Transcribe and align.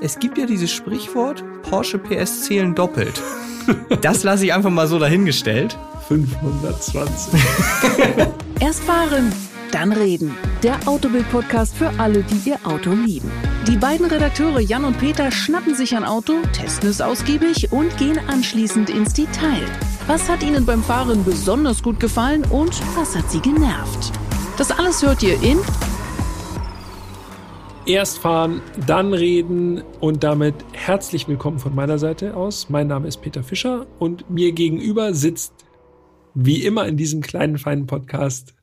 es 0.00 0.18
gibt 0.18 0.38
ja 0.38 0.46
dieses 0.46 0.72
Sprichwort, 0.72 1.44
Porsche 1.62 1.98
PS 1.98 2.44
zählen 2.44 2.74
doppelt. 2.74 3.20
Das 4.00 4.24
lasse 4.24 4.46
ich 4.46 4.54
einfach 4.54 4.70
mal 4.70 4.86
so 4.86 4.98
dahingestellt. 4.98 5.78
520. 6.08 7.40
Erst 8.60 8.82
fahren, 8.82 9.32
dann 9.70 9.92
reden. 9.92 10.34
Der 10.62 10.76
Autobild-Podcast 10.86 11.76
für 11.76 11.92
alle, 11.98 12.22
die 12.22 12.50
ihr 12.50 12.58
Auto 12.64 12.92
lieben. 12.92 13.30
Die 13.68 13.76
beiden 13.76 14.06
Redakteure 14.06 14.60
Jan 14.60 14.84
und 14.84 14.98
Peter 14.98 15.30
schnappen 15.30 15.74
sich 15.74 15.94
ein 15.94 16.04
Auto, 16.04 16.34
testen 16.52 16.88
es 16.88 17.00
ausgiebig 17.00 17.70
und 17.70 17.96
gehen 17.98 18.18
anschließend 18.26 18.90
ins 18.90 19.12
Detail. 19.12 19.64
Was 20.06 20.28
hat 20.28 20.42
ihnen 20.42 20.64
beim 20.64 20.82
Fahren 20.82 21.24
besonders 21.24 21.82
gut 21.82 22.00
gefallen 22.00 22.44
und 22.50 22.80
was 22.96 23.14
hat 23.14 23.30
sie 23.30 23.40
genervt? 23.40 24.12
Das 24.56 24.72
alles 24.72 25.02
hört 25.02 25.22
ihr 25.22 25.40
in 25.42 25.58
Erst 27.90 28.20
fahren, 28.20 28.62
dann 28.86 29.12
reden 29.12 29.82
und 29.98 30.22
damit 30.22 30.54
herzlich 30.70 31.26
willkommen 31.26 31.58
von 31.58 31.74
meiner 31.74 31.98
Seite 31.98 32.36
aus. 32.36 32.70
Mein 32.70 32.86
Name 32.86 33.08
ist 33.08 33.16
Peter 33.16 33.42
Fischer 33.42 33.88
und 33.98 34.30
mir 34.30 34.52
gegenüber 34.52 35.12
sitzt, 35.12 35.52
wie 36.32 36.64
immer 36.64 36.86
in 36.86 36.96
diesem 36.96 37.20
kleinen, 37.20 37.58
feinen 37.58 37.88
Podcast, 37.88 38.54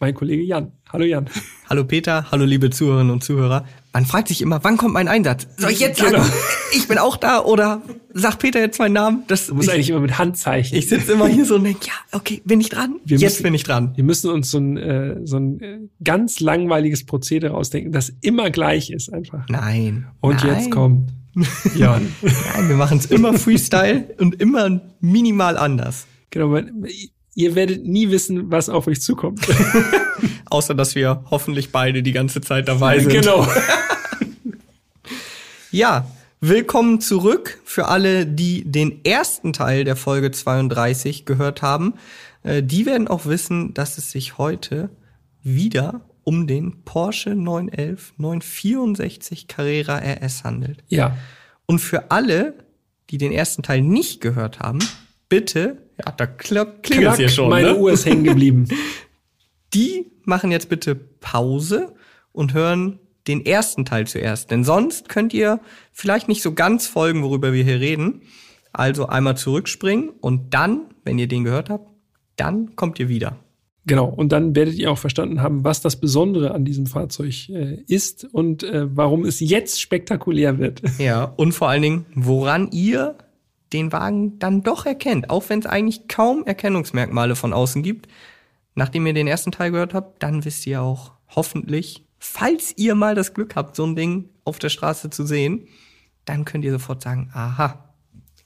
mein 0.00 0.12
Kollege 0.12 0.42
Jan. 0.42 0.72
Hallo 0.92 1.04
Jan. 1.04 1.30
Hallo 1.70 1.84
Peter, 1.84 2.32
hallo 2.32 2.44
liebe 2.46 2.68
Zuhörerinnen 2.70 3.12
und 3.12 3.22
Zuhörer. 3.22 3.64
Man 3.92 4.04
fragt 4.06 4.28
sich 4.28 4.42
immer, 4.42 4.62
wann 4.62 4.76
kommt 4.76 4.92
mein 4.94 5.08
Einsatz? 5.08 5.46
Soll 5.56 5.70
ich 5.70 5.80
jetzt 5.80 5.98
sagen, 5.98 6.12
Genau. 6.12 6.24
ich 6.72 6.86
bin 6.88 6.98
auch 6.98 7.16
da 7.16 7.40
oder 7.42 7.82
sagt 8.12 8.38
Peter 8.40 8.60
jetzt 8.60 8.78
meinen 8.78 8.92
Namen? 8.92 9.22
Das, 9.28 9.46
Du 9.46 9.54
musst 9.54 9.68
ich, 9.68 9.74
eigentlich 9.74 9.90
immer 9.90 10.00
mit 10.00 10.18
Handzeichen. 10.18 10.76
ich 10.76 10.88
sitze 10.88 11.12
immer 11.12 11.26
hier 11.26 11.44
so 11.46 11.54
und 11.56 11.64
denke, 11.64 11.86
ja, 11.86 11.92
okay, 12.12 12.42
bin 12.44 12.60
ich 12.60 12.68
dran? 12.68 12.96
Wir 13.04 13.16
jetzt 13.18 13.32
müssen- 13.34 13.42
bin 13.44 13.54
ich 13.54 13.62
dran. 13.64 13.92
Wir 13.96 14.04
müssen 14.04 14.30
uns 14.30 14.50
so 14.50 14.58
ein, 14.58 14.76
äh, 14.76 15.16
so 15.24 15.38
ein 15.38 15.60
äh, 15.60 15.78
ganz 16.04 16.40
langweiliges 16.40 17.06
Prozedere 17.06 17.54
ausdenken, 17.54 17.90
das 17.92 18.12
immer 18.20 18.50
gleich 18.50 18.90
ist 18.90 19.12
einfach. 19.12 19.46
Nein. 19.48 20.06
Und 20.20 20.44
nein, 20.44 20.54
jetzt 20.54 20.70
kommt 20.70 21.10
Jan. 21.76 22.12
Nein, 22.22 22.68
wir 22.68 22.76
machen 22.76 22.98
es 22.98 23.06
immer 23.06 23.34
Freestyle 23.34 24.14
und 24.18 24.40
immer 24.40 24.80
minimal 25.00 25.56
anders. 25.56 26.06
genau, 26.30 26.58
ihr 27.38 27.54
werdet 27.54 27.86
nie 27.86 28.10
wissen, 28.10 28.50
was 28.50 28.68
auf 28.68 28.88
euch 28.88 29.00
zukommt. 29.00 29.40
Außer, 30.50 30.74
dass 30.74 30.96
wir 30.96 31.22
hoffentlich 31.30 31.70
beide 31.70 32.02
die 32.02 32.10
ganze 32.10 32.40
Zeit 32.40 32.66
dabei 32.66 32.98
sind. 32.98 33.12
genau. 33.12 33.46
Ja, 35.70 36.06
willkommen 36.40 37.00
zurück 37.00 37.60
für 37.64 37.88
alle, 37.88 38.26
die 38.26 38.64
den 38.64 39.04
ersten 39.04 39.52
Teil 39.52 39.84
der 39.84 39.96
Folge 39.96 40.30
32 40.30 41.26
gehört 41.26 41.60
haben. 41.62 41.94
Äh, 42.42 42.62
Die 42.62 42.86
werden 42.86 43.06
auch 43.06 43.26
wissen, 43.26 43.74
dass 43.74 43.98
es 43.98 44.10
sich 44.10 44.38
heute 44.38 44.88
wieder 45.42 46.00
um 46.24 46.46
den 46.46 46.82
Porsche 46.84 47.34
911 47.34 48.14
964 48.16 49.46
Carrera 49.46 49.98
RS 49.98 50.42
handelt. 50.44 50.82
Ja, 50.88 51.16
Und 51.66 51.80
für 51.80 52.10
alle, 52.10 52.54
die 53.10 53.18
den 53.18 53.30
ersten 53.32 53.62
Teil 53.62 53.82
nicht 53.82 54.20
gehört 54.22 54.58
haben, 54.60 54.78
bitte, 55.28 55.78
ja, 56.04 56.12
da 56.12 56.26
klingelt 56.26 57.12
es 57.12 57.16
hier 57.16 57.28
schon, 57.28 57.50
meine 57.50 57.72
ne? 57.72 57.76
Uhr 57.76 57.92
ist 57.92 58.06
hängen 58.06 58.24
geblieben. 58.24 58.68
die 59.74 60.06
machen 60.24 60.50
jetzt 60.50 60.68
bitte 60.68 60.94
Pause 60.94 61.94
und 62.32 62.54
hören 62.54 62.98
den 63.26 63.44
ersten 63.44 63.84
Teil 63.84 64.06
zuerst. 64.06 64.50
Denn 64.50 64.64
sonst 64.64 65.08
könnt 65.08 65.34
ihr 65.34 65.60
vielleicht 65.92 66.28
nicht 66.28 66.42
so 66.42 66.54
ganz 66.54 66.86
folgen, 66.86 67.22
worüber 67.22 67.52
wir 67.52 67.62
hier 67.62 67.80
reden. 67.80 68.22
Also 68.72 69.06
einmal 69.06 69.36
zurückspringen 69.36 70.10
und 70.20 70.54
dann, 70.54 70.82
wenn 71.04 71.18
ihr 71.18 71.28
den 71.28 71.44
gehört 71.44 71.70
habt, 71.70 71.88
dann 72.36 72.76
kommt 72.76 72.98
ihr 72.98 73.08
wieder. 73.08 73.36
Genau, 73.86 74.06
und 74.06 74.32
dann 74.32 74.54
werdet 74.54 74.74
ihr 74.74 74.90
auch 74.90 74.98
verstanden 74.98 75.40
haben, 75.40 75.64
was 75.64 75.80
das 75.80 75.96
Besondere 75.96 76.52
an 76.52 76.66
diesem 76.66 76.86
Fahrzeug 76.86 77.48
äh, 77.48 77.78
ist 77.88 78.24
und 78.24 78.62
äh, 78.62 78.94
warum 78.94 79.24
es 79.24 79.40
jetzt 79.40 79.80
spektakulär 79.80 80.58
wird. 80.58 80.82
Ja, 80.98 81.24
und 81.24 81.52
vor 81.52 81.70
allen 81.70 81.82
Dingen, 81.82 82.06
woran 82.14 82.70
ihr 82.70 83.16
den 83.72 83.92
Wagen 83.92 84.38
dann 84.38 84.62
doch 84.62 84.86
erkennt, 84.86 85.30
auch 85.30 85.48
wenn 85.48 85.60
es 85.60 85.66
eigentlich 85.66 86.08
kaum 86.08 86.44
Erkennungsmerkmale 86.44 87.36
von 87.36 87.52
außen 87.52 87.82
gibt. 87.82 88.08
Nachdem 88.74 89.06
ihr 89.06 89.14
den 89.14 89.26
ersten 89.26 89.52
Teil 89.52 89.72
gehört 89.72 89.94
habt, 89.94 90.22
dann 90.22 90.44
wisst 90.44 90.66
ihr 90.66 90.82
auch 90.82 91.12
hoffentlich, 91.34 92.04
falls 92.18 92.72
ihr 92.76 92.94
mal 92.94 93.14
das 93.14 93.34
Glück 93.34 93.56
habt, 93.56 93.76
so 93.76 93.84
ein 93.84 93.96
Ding 93.96 94.30
auf 94.44 94.58
der 94.58 94.68
Straße 94.68 95.10
zu 95.10 95.26
sehen, 95.26 95.68
dann 96.24 96.44
könnt 96.44 96.64
ihr 96.64 96.72
sofort 96.72 97.02
sagen, 97.02 97.30
aha, 97.32 97.84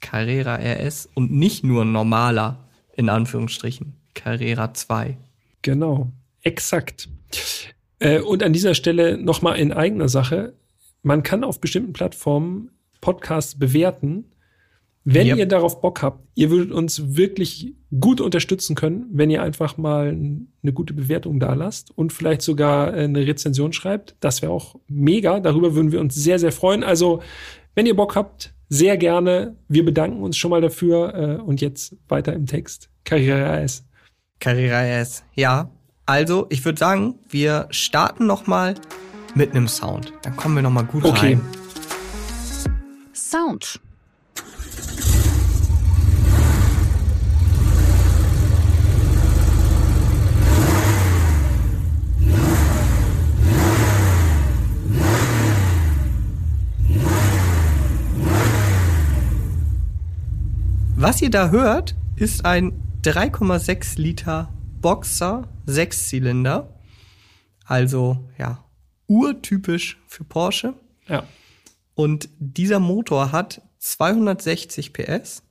Carrera 0.00 0.56
RS 0.56 1.08
und 1.14 1.32
nicht 1.32 1.64
nur 1.64 1.84
normaler, 1.84 2.68
in 2.94 3.08
Anführungsstrichen, 3.08 3.94
Carrera 4.14 4.74
2. 4.74 5.16
Genau, 5.62 6.10
exakt. 6.42 7.08
Äh, 7.98 8.20
und 8.20 8.42
an 8.42 8.52
dieser 8.52 8.74
Stelle 8.74 9.16
nochmal 9.16 9.58
in 9.58 9.72
eigener 9.72 10.08
Sache. 10.08 10.54
Man 11.02 11.22
kann 11.22 11.44
auf 11.44 11.60
bestimmten 11.60 11.92
Plattformen 11.92 12.70
Podcasts 13.00 13.58
bewerten. 13.58 14.31
Wenn 15.04 15.26
Yep. 15.26 15.38
ihr 15.38 15.46
darauf 15.46 15.80
Bock 15.80 16.00
habt, 16.02 16.20
ihr 16.36 16.50
würdet 16.50 16.70
uns 16.70 17.16
wirklich 17.16 17.74
gut 17.98 18.20
unterstützen 18.20 18.76
können, 18.76 19.06
wenn 19.12 19.30
ihr 19.30 19.42
einfach 19.42 19.76
mal 19.76 20.08
eine 20.08 20.72
gute 20.72 20.94
Bewertung 20.94 21.40
da 21.40 21.54
lasst 21.54 21.90
und 21.96 22.12
vielleicht 22.12 22.42
sogar 22.42 22.92
eine 22.94 23.26
Rezension 23.26 23.72
schreibt. 23.72 24.14
Das 24.20 24.42
wäre 24.42 24.52
auch 24.52 24.76
mega. 24.86 25.40
Darüber 25.40 25.74
würden 25.74 25.90
wir 25.90 26.00
uns 26.00 26.14
sehr, 26.14 26.38
sehr 26.38 26.52
freuen. 26.52 26.84
Also, 26.84 27.20
wenn 27.74 27.86
ihr 27.86 27.96
Bock 27.96 28.14
habt, 28.14 28.54
sehr 28.68 28.96
gerne. 28.96 29.56
Wir 29.68 29.84
bedanken 29.84 30.22
uns 30.22 30.36
schon 30.36 30.50
mal 30.52 30.60
dafür. 30.60 31.14
Äh, 31.40 31.42
und 31.42 31.60
jetzt 31.60 31.96
weiter 32.08 32.32
im 32.32 32.46
Text. 32.46 32.88
Karriere 33.04 33.64
RS. 33.64 33.84
Carrera 34.38 34.82
RS, 35.00 35.24
ja. 35.34 35.70
Also, 36.06 36.46
ich 36.48 36.64
würde 36.64 36.78
sagen, 36.78 37.16
wir 37.28 37.66
starten 37.70 38.26
noch 38.26 38.46
mal 38.46 38.74
mit 39.34 39.50
einem 39.50 39.66
Sound. 39.68 40.12
Dann 40.22 40.36
kommen 40.36 40.54
wir 40.54 40.62
noch 40.62 40.70
mal 40.70 40.84
gut 40.84 41.04
Okay. 41.04 41.34
rein. 41.34 41.40
Sound. 43.12 43.80
Was 61.02 61.20
ihr 61.20 61.30
da 61.30 61.50
hört, 61.50 61.96
ist 62.14 62.44
ein 62.44 62.80
3,6 63.02 64.00
Liter 64.00 64.54
Boxer 64.80 65.48
Sechszylinder. 65.66 66.78
Also, 67.64 68.30
ja, 68.38 68.64
urtypisch 69.08 70.00
für 70.06 70.22
Porsche. 70.22 70.74
Ja. 71.08 71.24
Und 71.96 72.28
dieser 72.38 72.78
Motor 72.78 73.32
hat 73.32 73.62
260 73.78 74.92
PS. 74.92 75.42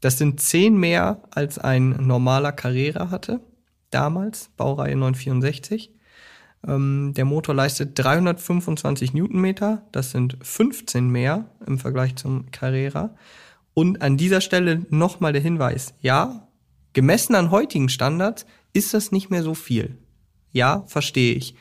Das 0.00 0.16
sind 0.16 0.38
10 0.38 0.78
mehr 0.78 1.24
als 1.32 1.58
ein 1.58 1.96
normaler 2.06 2.52
Carrera 2.52 3.10
hatte. 3.10 3.40
Damals, 3.90 4.50
Baureihe 4.56 4.94
964. 4.94 5.92
Ähm, 6.64 7.14
der 7.16 7.24
Motor 7.24 7.56
leistet 7.56 7.98
325 7.98 9.12
Newtonmeter. 9.12 9.82
Das 9.90 10.12
sind 10.12 10.38
15 10.40 11.08
mehr 11.08 11.50
im 11.66 11.80
Vergleich 11.80 12.14
zum 12.14 12.52
Carrera. 12.52 13.16
Und 13.78 14.00
an 14.00 14.16
dieser 14.16 14.40
Stelle 14.40 14.86
nochmal 14.88 15.34
der 15.34 15.42
Hinweis. 15.42 15.92
Ja, 16.00 16.48
gemessen 16.94 17.34
an 17.34 17.50
heutigen 17.50 17.90
Standards 17.90 18.46
ist 18.72 18.94
das 18.94 19.12
nicht 19.12 19.28
mehr 19.28 19.42
so 19.42 19.52
viel. 19.52 19.98
Ja, 20.50 20.84
verstehe 20.86 21.34
ich. 21.34 21.54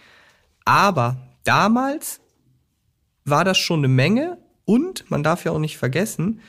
Aber 0.63 1.17
damals 1.43 2.21
war 3.25 3.43
das 3.43 3.57
schon 3.57 3.79
eine 3.81 3.89
Menge 3.89 4.37
und 4.63 5.11
man 5.11 5.23
darf 5.23 5.43
ja 5.43 5.51
auch 5.51 5.59
nicht 5.59 5.77
vergessen, 5.77 6.39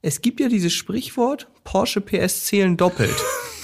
es 0.00 0.20
gibt 0.20 0.38
ja 0.38 0.48
dieses 0.48 0.72
Sprichwort, 0.72 1.48
Porsche 1.64 2.00
PS 2.00 2.44
zählen 2.44 2.76
doppelt. 2.76 3.16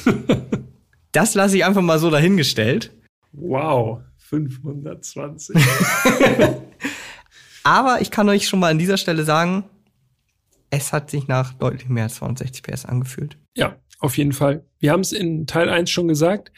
das 1.12 1.34
lasse 1.34 1.56
ich 1.56 1.64
einfach 1.64 1.82
mal 1.82 2.00
so 2.00 2.10
dahingestellt. 2.10 2.90
Wow. 3.30 4.00
520. 4.16 5.54
Aber 7.62 8.00
ich 8.00 8.10
kann 8.10 8.28
euch 8.28 8.48
schon 8.48 8.58
mal 8.58 8.72
an 8.72 8.78
dieser 8.78 8.96
Stelle 8.96 9.22
sagen, 9.22 9.62
es 10.72 10.92
hat 10.92 11.10
sich 11.10 11.28
nach 11.28 11.52
deutlich 11.52 11.88
mehr 11.88 12.04
als 12.04 12.14
260 12.14 12.62
PS 12.62 12.86
angefühlt. 12.86 13.36
Ja, 13.54 13.76
auf 14.00 14.16
jeden 14.16 14.32
Fall. 14.32 14.64
Wir 14.78 14.90
haben 14.90 15.02
es 15.02 15.12
in 15.12 15.46
Teil 15.46 15.68
1 15.68 15.90
schon 15.90 16.08
gesagt. 16.08 16.50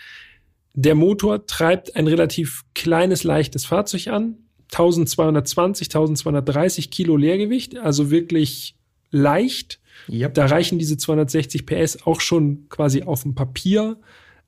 Der 0.73 0.95
Motor 0.95 1.47
treibt 1.47 1.97
ein 1.97 2.07
relativ 2.07 2.65
kleines, 2.75 3.25
leichtes 3.25 3.67
Fahrzeug 3.67 4.07
an. 4.09 4.37
1220, 4.71 5.89
1230 5.89 6.91
Kilo 6.93 7.17
Leergewicht, 7.17 7.77
also 7.77 8.13
wirklich 8.13 8.77
leicht. 9.11 9.81
Yep. 10.09 10.35
Da 10.35 10.47
reichen 10.47 10.79
diese 10.79 10.97
260 10.97 11.67
PS 11.67 12.07
auch 12.07 12.21
schon 12.21 12.69
quasi 12.69 13.03
auf 13.03 13.23
dem 13.23 13.35
Papier 13.35 14.01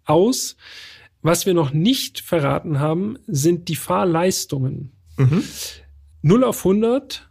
aus. 0.05 0.57
Was 1.23 1.45
wir 1.45 1.55
noch 1.55 1.73
nicht 1.73 2.21
verraten 2.21 2.79
haben, 2.79 3.19
sind 3.27 3.69
die 3.69 3.77
Fahrleistungen. 3.77 4.93
Mhm. 5.17 5.43
0 6.23 6.45
auf 6.45 6.59
100, 6.59 7.29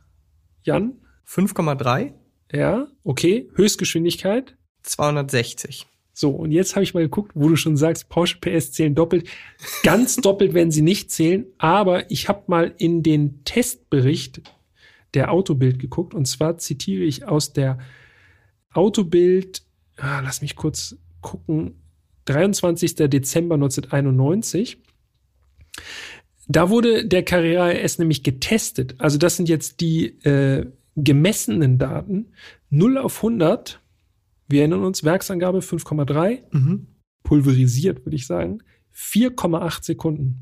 Jan, 0.63 0.93
5,3, 1.25 2.13
ja, 2.51 2.87
okay, 3.03 3.49
Höchstgeschwindigkeit, 3.55 4.55
260. 4.83 5.87
So, 6.13 6.29
und 6.29 6.51
jetzt 6.51 6.75
habe 6.75 6.83
ich 6.83 6.93
mal 6.93 7.03
geguckt, 7.03 7.31
wo 7.35 7.49
du 7.49 7.57
schon 7.57 7.75
sagst, 7.75 8.07
Porsche 8.07 8.37
PS 8.39 8.71
zählen 8.71 8.95
doppelt. 8.95 9.27
Ganz 9.83 10.15
doppelt 10.21 10.53
werden 10.53 10.71
sie 10.71 10.81
nicht 10.81 11.11
zählen, 11.11 11.45
aber 11.57 12.09
ich 12.09 12.29
habe 12.29 12.43
mal 12.47 12.73
in 12.77 13.03
den 13.03 13.43
Testbericht 13.43 14.41
der 15.13 15.31
Autobild 15.31 15.79
geguckt 15.79 16.13
und 16.13 16.25
zwar 16.25 16.57
zitiere 16.57 17.03
ich 17.03 17.27
aus 17.27 17.51
der 17.51 17.79
Autobild, 18.71 19.63
ah, 19.97 20.21
lass 20.21 20.41
mich 20.41 20.55
kurz 20.55 20.97
gucken, 21.21 21.81
23. 22.25 22.95
Dezember 22.95 23.55
1991. 23.55 24.77
Da 26.47 26.69
wurde 26.69 27.05
der 27.07 27.23
Carrera 27.23 27.69
RS 27.69 27.99
nämlich 27.99 28.23
getestet. 28.23 28.95
Also 28.99 29.17
das 29.17 29.35
sind 29.35 29.49
jetzt 29.49 29.81
die 29.81 30.07
äh, 30.23 30.71
gemessenen 30.95 31.77
Daten. 31.77 32.27
0 32.69 32.97
auf 32.97 33.17
100 33.17 33.81
wir 34.47 34.59
erinnern 34.59 34.83
uns, 34.83 35.03
Werksangabe 35.03 35.61
5,3, 35.63 36.43
Mhm. 36.51 36.85
pulverisiert, 37.23 38.05
würde 38.05 38.15
ich 38.15 38.27
sagen. 38.27 38.59
4,8 38.91 39.83
Sekunden. 39.83 40.41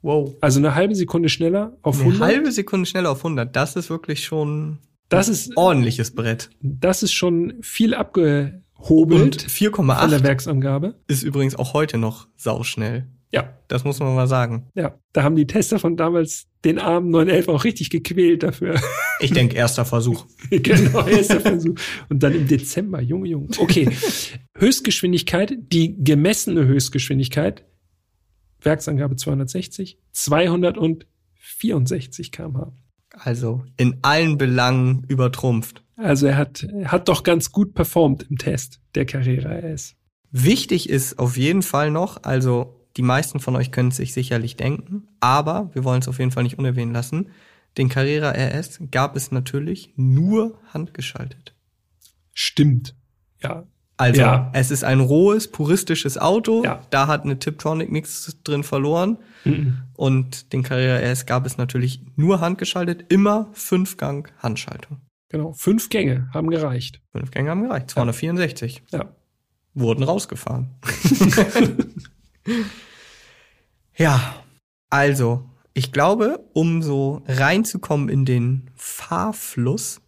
Wow. 0.00 0.34
Also 0.40 0.58
eine 0.58 0.74
halbe 0.74 0.94
Sekunde 0.94 1.28
schneller 1.28 1.76
auf 1.82 1.96
Eine 2.00 2.04
100. 2.14 2.22
halbe 2.28 2.50
Sekunde 2.52 2.86
schneller 2.86 3.10
auf 3.10 3.22
100. 3.22 3.54
Das 3.54 3.76
ist 3.76 3.90
wirklich 3.90 4.24
schon 4.24 4.78
Das 5.10 5.28
ist, 5.28 5.54
ordentliches 5.56 6.14
Brett. 6.14 6.48
das 6.62 7.02
ist 7.02 7.12
schon 7.12 7.54
viel 7.60 7.92
Und 7.92 8.00
abgehobelt 8.00 9.42
von 9.42 9.46
der 9.46 9.50
4,8 9.50 10.22
Werksangabe. 10.24 10.94
ist 11.06 11.22
übrigens 11.22 11.54
auch 11.54 11.74
heute 11.74 11.98
noch 11.98 12.28
sauschnell. 12.36 13.06
Ja, 13.32 13.56
Das 13.68 13.84
muss 13.84 13.98
man 13.98 14.14
mal 14.14 14.26
sagen. 14.26 14.66
ja. 14.74 14.98
Da 15.14 15.22
haben 15.22 15.36
die 15.36 15.46
Tester 15.46 15.78
von 15.78 15.96
damals 15.96 16.46
den 16.64 16.78
armen 16.78 17.10
911 17.10 17.48
auch 17.48 17.64
richtig 17.64 17.90
gequält 17.90 18.42
dafür. 18.42 18.80
Ich 19.20 19.32
denke, 19.32 19.56
erster 19.56 19.84
Versuch. 19.84 20.26
genau, 20.50 21.06
erster 21.06 21.40
Versuch. 21.40 21.74
Und 22.08 22.22
dann 22.22 22.34
im 22.34 22.46
Dezember, 22.48 23.00
Junge, 23.00 23.28
Junge. 23.28 23.48
Okay. 23.58 23.88
Höchstgeschwindigkeit, 24.56 25.54
die 25.72 26.02
gemessene 26.02 26.66
Höchstgeschwindigkeit, 26.66 27.64
Werksangabe 28.62 29.16
260, 29.16 29.98
264 30.12 32.32
km/h. 32.32 32.72
Also 33.10 33.64
in 33.76 33.98
allen 34.02 34.38
Belangen 34.38 35.04
übertrumpft. 35.08 35.84
Also 35.96 36.26
er 36.26 36.36
hat, 36.36 36.62
er 36.64 36.90
hat 36.92 37.08
doch 37.08 37.22
ganz 37.22 37.52
gut 37.52 37.74
performt 37.74 38.26
im 38.30 38.38
Test, 38.38 38.80
der 38.94 39.04
Carrera 39.04 39.50
RS. 39.50 39.94
Wichtig 40.30 40.88
ist 40.88 41.18
auf 41.18 41.36
jeden 41.36 41.62
Fall 41.62 41.90
noch, 41.90 42.22
also 42.22 42.81
die 42.96 43.02
meisten 43.02 43.40
von 43.40 43.56
euch 43.56 43.70
können 43.72 43.88
es 43.88 43.96
sich 43.96 44.12
sicherlich 44.12 44.56
denken, 44.56 45.08
aber 45.20 45.70
wir 45.72 45.84
wollen 45.84 46.00
es 46.00 46.08
auf 46.08 46.18
jeden 46.18 46.30
Fall 46.30 46.42
nicht 46.42 46.58
unerwähnen 46.58 46.92
lassen. 46.94 47.30
Den 47.78 47.88
Carrera 47.88 48.30
RS 48.32 48.80
gab 48.90 49.16
es 49.16 49.30
natürlich 49.32 49.92
nur 49.96 50.58
handgeschaltet. 50.74 51.54
Stimmt. 52.34 52.94
Ja. 53.42 53.64
Also 53.96 54.20
Ja. 54.20 54.50
es 54.54 54.70
ist 54.70 54.84
ein 54.84 55.00
rohes, 55.00 55.50
puristisches 55.50 56.18
Auto. 56.18 56.62
Ja. 56.64 56.82
Da 56.90 57.06
hat 57.06 57.24
eine 57.24 57.38
Tiptronic 57.38 57.90
nichts 57.92 58.36
drin 58.44 58.62
verloren. 58.64 59.18
Mhm. 59.44 59.78
Und 59.94 60.52
den 60.52 60.62
Carrera 60.62 60.98
RS 60.98 61.24
gab 61.26 61.46
es 61.46 61.56
natürlich 61.56 62.02
nur 62.16 62.40
handgeschaltet, 62.40 63.06
immer 63.12 63.48
Fünfgang 63.52 64.28
Handschaltung. 64.38 64.98
Genau. 65.28 65.52
Fünf 65.52 65.88
Gänge 65.88 66.28
haben 66.34 66.50
gereicht. 66.50 67.00
Fünf 67.12 67.30
Gänge 67.30 67.50
haben 67.50 67.62
gereicht, 67.62 67.90
264. 67.90 68.82
Ja. 68.90 69.14
Wurden 69.74 70.02
rausgefahren. 70.02 70.68
ja, 73.96 74.42
also, 74.90 75.44
ich 75.74 75.92
glaube, 75.92 76.44
um 76.52 76.82
so 76.82 77.22
reinzukommen 77.26 78.08
in 78.08 78.24
den 78.24 78.70
Fahrfluss, 78.76 80.00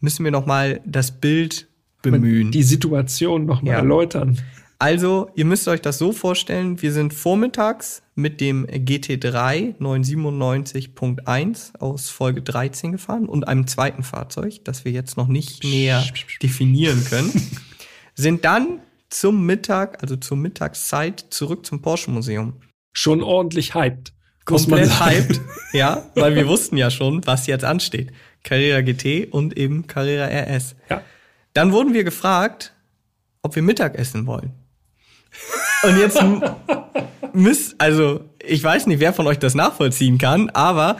müssen 0.00 0.24
wir 0.24 0.32
noch 0.32 0.46
mal 0.46 0.80
das 0.84 1.12
Bild 1.20 1.68
bemühen. 2.02 2.50
Die 2.50 2.62
Situation 2.62 3.46
nochmal 3.46 3.72
Ja. 3.74 3.78
erläutern. 3.78 4.38
Also, 4.78 5.30
ihr 5.34 5.44
müsst 5.44 5.66
euch 5.68 5.80
das 5.80 5.98
so 5.98 6.12
vorstellen, 6.12 6.82
wir 6.82 6.92
sind 6.92 7.14
vormittags 7.14 8.02
mit 8.16 8.40
dem 8.40 8.66
GT3 8.66 9.78
997.1 9.78 11.76
aus 11.78 12.10
Folge 12.10 12.42
13 12.42 12.92
gefahren 12.92 13.26
und 13.26 13.48
einem 13.48 13.66
zweiten 13.66 14.02
Fahrzeug, 14.02 14.64
das 14.64 14.84
wir 14.84 14.92
jetzt 14.92 15.16
noch 15.16 15.28
nicht 15.28 15.64
näher 15.64 16.04
definieren 16.42 17.02
können, 17.04 17.32
sind 18.14 18.44
dann 18.44 18.80
zum 19.14 19.46
Mittag, 19.46 20.02
also 20.02 20.16
zur 20.16 20.36
Mittagszeit, 20.36 21.26
zurück 21.30 21.64
zum 21.64 21.80
Porsche 21.80 22.10
Museum. 22.10 22.54
Schon 22.92 23.22
ordentlich 23.22 23.74
hyped. 23.74 24.12
Komplett 24.44 25.00
hyped, 25.00 25.40
ja, 25.72 26.04
weil 26.14 26.34
wir 26.34 26.46
wussten 26.46 26.76
ja 26.76 26.90
schon, 26.90 27.26
was 27.26 27.46
jetzt 27.46 27.64
ansteht. 27.64 28.12
Carrera 28.42 28.82
GT 28.82 29.32
und 29.32 29.56
eben 29.56 29.86
Carrera 29.86 30.26
RS. 30.26 30.76
Ja. 30.90 31.02
Dann 31.54 31.72
wurden 31.72 31.94
wir 31.94 32.04
gefragt, 32.04 32.74
ob 33.42 33.54
wir 33.54 33.62
Mittagessen 33.62 34.26
wollen. 34.26 34.52
Und 35.84 35.98
jetzt 35.98 36.22
müsst, 37.32 37.76
also 37.80 38.24
ich 38.38 38.62
weiß 38.62 38.86
nicht, 38.86 39.00
wer 39.00 39.14
von 39.14 39.26
euch 39.26 39.38
das 39.38 39.54
nachvollziehen 39.54 40.18
kann, 40.18 40.50
aber 40.50 40.98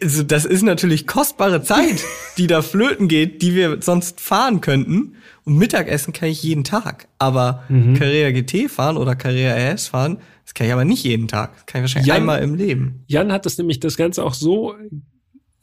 also, 0.00 0.22
das 0.22 0.44
ist 0.44 0.62
natürlich 0.62 1.06
kostbare 1.06 1.62
Zeit, 1.62 2.02
die 2.38 2.46
da 2.46 2.62
flöten 2.62 3.08
geht, 3.08 3.42
die 3.42 3.54
wir 3.54 3.82
sonst 3.82 4.20
fahren 4.20 4.60
könnten. 4.60 5.16
Und 5.44 5.56
Mittagessen 5.56 6.12
kann 6.12 6.28
ich 6.28 6.42
jeden 6.42 6.62
Tag. 6.64 7.08
Aber 7.18 7.64
Carrera 7.68 8.30
GT 8.30 8.70
fahren 8.70 8.96
oder 8.96 9.16
Carrera 9.16 9.54
RS 9.72 9.88
fahren, 9.88 10.18
das 10.44 10.54
kann 10.54 10.66
ich 10.68 10.72
aber 10.72 10.84
nicht 10.84 11.02
jeden 11.04 11.26
Tag. 11.28 11.54
Das 11.54 11.66
kann 11.66 11.80
ich 11.80 11.82
wahrscheinlich 11.82 12.06
Jan- 12.08 12.16
einmal 12.18 12.42
im 12.42 12.54
Leben. 12.54 13.02
Jan 13.08 13.32
hat 13.32 13.44
das 13.44 13.58
nämlich 13.58 13.80
das 13.80 13.96
Ganze 13.96 14.24
auch 14.24 14.34
so 14.34 14.74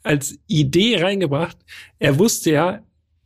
als 0.02 0.38
Idee 0.46 1.02
reingebracht. 1.02 1.56
Er 1.98 2.18
wusste 2.18 2.50
ja, 2.52 2.80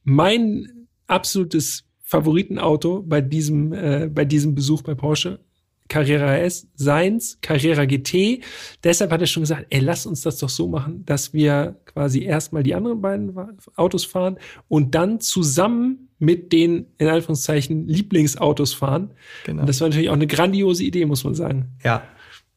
mein 0.05 0.87
absolutes 1.07 1.85
Favoritenauto 2.03 3.03
bei 3.03 3.21
diesem, 3.21 3.73
äh, 3.73 4.09
bei 4.13 4.25
diesem 4.25 4.55
Besuch 4.55 4.83
bei 4.83 4.95
Porsche, 4.95 5.41
Carrera 5.89 6.39
S, 6.39 6.67
seins, 6.75 7.39
Carrera 7.43 7.85
GT. 7.85 8.43
Deshalb 8.83 9.13
hat 9.13 9.21
er 9.21 9.27
schon 9.27 9.43
gesagt, 9.43 9.67
ey, 9.71 9.81
lass 9.81 10.07
uns 10.07 10.23
das 10.23 10.39
doch 10.39 10.49
so 10.49 10.67
machen, 10.67 11.05
dass 11.05 11.35
wir 11.35 11.77
quasi 11.85 12.23
erstmal 12.23 12.63
die 12.63 12.75
anderen 12.75 13.01
beiden 13.01 13.35
Autos 13.77 14.05
fahren 14.05 14.39
und 14.69 14.95
dann 14.95 15.21
zusammen 15.21 16.09
mit 16.19 16.53
den, 16.53 16.87
in 16.99 17.09
Anführungszeichen, 17.09 17.87
Lieblingsautos 17.87 18.73
fahren. 18.73 19.11
Genau. 19.45 19.61
Und 19.61 19.69
das 19.69 19.81
war 19.81 19.89
natürlich 19.89 20.09
auch 20.09 20.15
eine 20.15 20.27
grandiose 20.27 20.85
Idee, 20.85 21.05
muss 21.07 21.25
man 21.25 21.35
sagen. 21.35 21.73
Ja. 21.83 22.03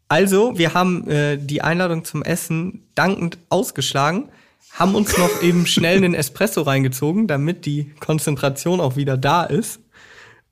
Also, 0.08 0.58
wir 0.58 0.74
haben 0.74 1.08
äh, 1.10 1.38
die 1.38 1.62
Einladung 1.62 2.06
zum 2.06 2.24
Essen 2.24 2.88
dankend 2.96 3.40
ausgeschlagen, 3.50 4.30
haben 4.72 4.96
uns 4.96 5.18
noch 5.18 5.42
eben 5.42 5.66
schnell 5.66 5.98
einen 5.98 6.14
Espresso 6.14 6.62
reingezogen, 6.62 7.28
damit 7.28 7.66
die 7.66 7.92
Konzentration 8.00 8.80
auch 8.80 8.96
wieder 8.96 9.18
da 9.18 9.44
ist. 9.44 9.82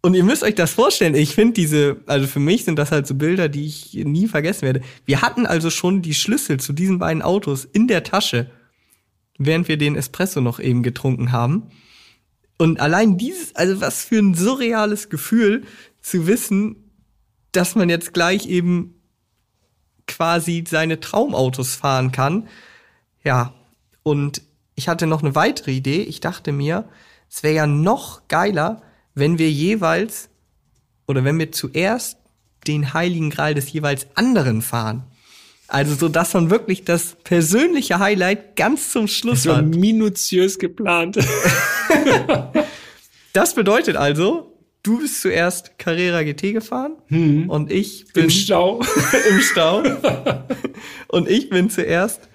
Und 0.06 0.14
ihr 0.14 0.24
müsst 0.24 0.44
euch 0.44 0.54
das 0.54 0.72
vorstellen, 0.72 1.16
ich 1.16 1.34
finde 1.34 1.54
diese, 1.54 1.98
also 2.06 2.28
für 2.28 2.40
mich 2.40 2.64
sind 2.64 2.78
das 2.78 2.92
halt 2.92 3.08
so 3.08 3.16
Bilder, 3.16 3.50
die 3.50 3.66
ich 3.66 3.96
nie 3.96 4.28
vergessen 4.28 4.62
werde. 4.62 4.82
Wir 5.08 5.24
hatten 5.24 5.48
also 5.48 5.72
schon 5.72 6.04
die 6.04 6.14
Schlüssel 6.14 6.60
zu 6.60 6.74
diesen 6.74 7.00
beiden 7.00 7.24
Autos 7.24 7.66
in 7.66 7.88
der 7.88 8.04
Tasche, 8.04 8.52
während 9.40 9.68
wir 9.68 9.78
den 9.78 9.96
Espresso 9.96 10.42
noch 10.42 10.60
eben 10.60 10.84
getrunken 10.84 11.32
haben. 11.32 11.72
Und 12.60 12.80
allein 12.80 13.18
dieses, 13.18 13.56
also 13.56 13.82
was 13.82 14.06
für 14.06 14.20
ein 14.20 14.36
surreales 14.36 15.10
Gefühl 15.10 15.64
zu 16.04 16.28
wissen, 16.28 16.76
dass 17.52 17.74
man 17.74 17.90
jetzt 17.90 18.14
gleich 18.14 18.46
eben 18.46 19.02
quasi 20.06 20.66
seine 20.68 21.00
Traumautos 21.00 21.74
fahren 21.74 22.12
kann. 22.12 22.48
Ja, 23.24 23.56
und 24.04 24.44
ich 24.76 24.88
hatte 24.88 25.08
noch 25.08 25.24
eine 25.24 25.34
weitere 25.34 25.72
Idee. 25.72 26.04
Ich 26.04 26.20
dachte 26.20 26.52
mir, 26.52 26.88
es 27.28 27.42
wäre 27.42 27.56
ja 27.56 27.66
noch 27.66 28.28
geiler, 28.28 28.84
wenn 29.16 29.40
wir 29.40 29.50
jeweils 29.50 30.30
oder 31.08 31.24
wenn 31.24 31.40
wir 31.40 31.52
zuerst 31.52 32.18
den 32.68 32.94
heiligen 32.94 33.30
Gral 33.30 33.54
des 33.54 33.72
jeweils 33.72 34.08
anderen 34.16 34.62
fahren. 34.62 35.04
Also 35.68 35.96
so, 35.96 36.10
dass 36.10 36.34
man 36.34 36.50
wirklich 36.52 36.84
das 36.84 37.16
persönliche 37.24 37.98
Highlight 38.00 38.56
ganz 38.56 38.92
zum 38.92 39.08
Schluss 39.08 39.44
Das 39.44 39.48
war 39.52 39.58
hat. 39.58 39.66
minutiös 39.66 40.60
geplant. 40.60 41.18
Das 43.34 43.54
bedeutet 43.54 43.98
also, 43.98 44.58
du 44.82 45.00
bist 45.00 45.22
zuerst 45.22 45.78
Carrera 45.78 46.24
GT 46.24 46.54
gefahren 46.54 46.94
und 47.50 47.70
ich 47.70 48.06
bin 48.14 48.26
Im 48.26 48.30
Stau. 48.30 48.80
im 49.30 49.42
Stau. 49.42 49.84
Und 51.10 51.30
ich 51.30 51.50
bin 51.50 51.70
zuerst 51.70 52.30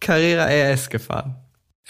Carrera 0.00 0.46
RS 0.46 0.88
gefahren. 0.88 1.34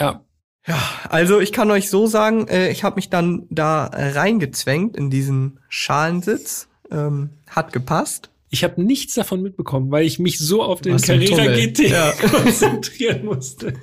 Ja. 0.00 0.25
Ja, 0.69 0.79
also 1.09 1.41
ich 1.41 1.53
kann 1.53 1.71
euch 1.71 1.89
so 1.89 2.07
sagen, 2.07 2.47
äh, 2.49 2.71
ich 2.71 2.85
habe 2.85 2.97
mich 2.97 3.09
dann 3.09 3.47
da 3.49 3.87
reingezwängt 3.87 4.97
in 4.97 5.11
diesen 5.11 5.61
Schalensitz. 5.69 6.69
Ähm, 6.91 7.31
hat 7.49 7.73
gepasst. 7.73 8.31
Ich 8.51 8.65
habe 8.65 8.83
nichts 8.83 9.15
davon 9.15 9.43
mitbekommen, 9.43 9.91
weil 9.91 10.07
ich 10.07 10.19
mich 10.19 10.39
so 10.39 10.63
auf 10.63 10.81
den 10.81 10.99
Carrera. 10.99 11.55
GT 11.55 11.89
Ja. 11.89 12.13
konzentrieren 12.31 13.25
musste. 13.25 13.75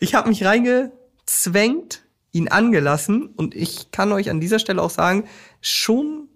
Ich 0.00 0.14
habe 0.14 0.28
mich 0.28 0.44
reingezwängt, 0.44 2.02
ihn 2.32 2.48
angelassen 2.48 3.26
und 3.36 3.54
ich 3.54 3.90
kann 3.92 4.12
euch 4.12 4.30
an 4.30 4.40
dieser 4.40 4.58
Stelle 4.58 4.82
auch 4.82 4.90
sagen, 4.90 5.24
schon 5.60 6.28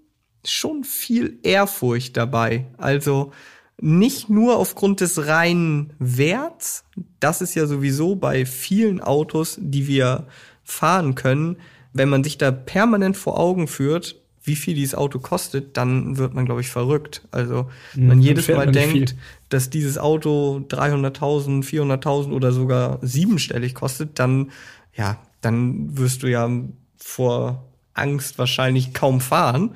schon 0.44 0.84
viel 0.84 1.38
Ehrfurcht 1.42 2.16
dabei. 2.16 2.66
Also 2.78 3.32
nicht 3.80 4.28
nur 4.28 4.56
aufgrund 4.56 5.00
des 5.00 5.26
reinen 5.26 5.92
Werts, 5.98 6.84
das 7.18 7.40
ist 7.40 7.54
ja 7.54 7.66
sowieso 7.66 8.16
bei 8.16 8.44
vielen 8.46 9.00
Autos, 9.00 9.56
die 9.60 9.86
wir 9.86 10.26
fahren 10.64 11.14
können, 11.14 11.56
wenn 11.92 12.08
man 12.08 12.22
sich 12.22 12.38
da 12.38 12.50
permanent 12.50 13.16
vor 13.16 13.38
Augen 13.38 13.66
führt, 13.68 14.16
wie 14.42 14.56
viel 14.56 14.74
dieses 14.74 14.94
Auto 14.94 15.18
kostet, 15.18 15.76
dann 15.76 16.16
wird 16.16 16.34
man, 16.34 16.46
glaube 16.46 16.60
ich, 16.60 16.70
verrückt. 16.70 17.22
Also, 17.30 17.68
Mhm, 17.94 18.06
man 18.06 18.08
dann 18.08 18.22
jedes 18.22 18.48
Mal 18.48 18.66
man 18.66 18.72
denkt, 18.72 19.10
viel. 19.10 19.18
dass 19.50 19.70
dieses 19.70 19.98
Auto 19.98 20.64
300.000, 20.68 21.62
400.000 21.62 22.32
oder 22.32 22.52
sogar 22.52 22.98
siebenstellig 23.02 23.74
kostet, 23.74 24.18
dann, 24.18 24.50
ja, 24.94 25.18
dann 25.40 25.96
wirst 25.98 26.22
du 26.22 26.26
ja 26.28 26.48
vor 26.96 27.64
Angst 27.92 28.38
wahrscheinlich 28.38 28.94
kaum 28.94 29.20
fahren. 29.20 29.72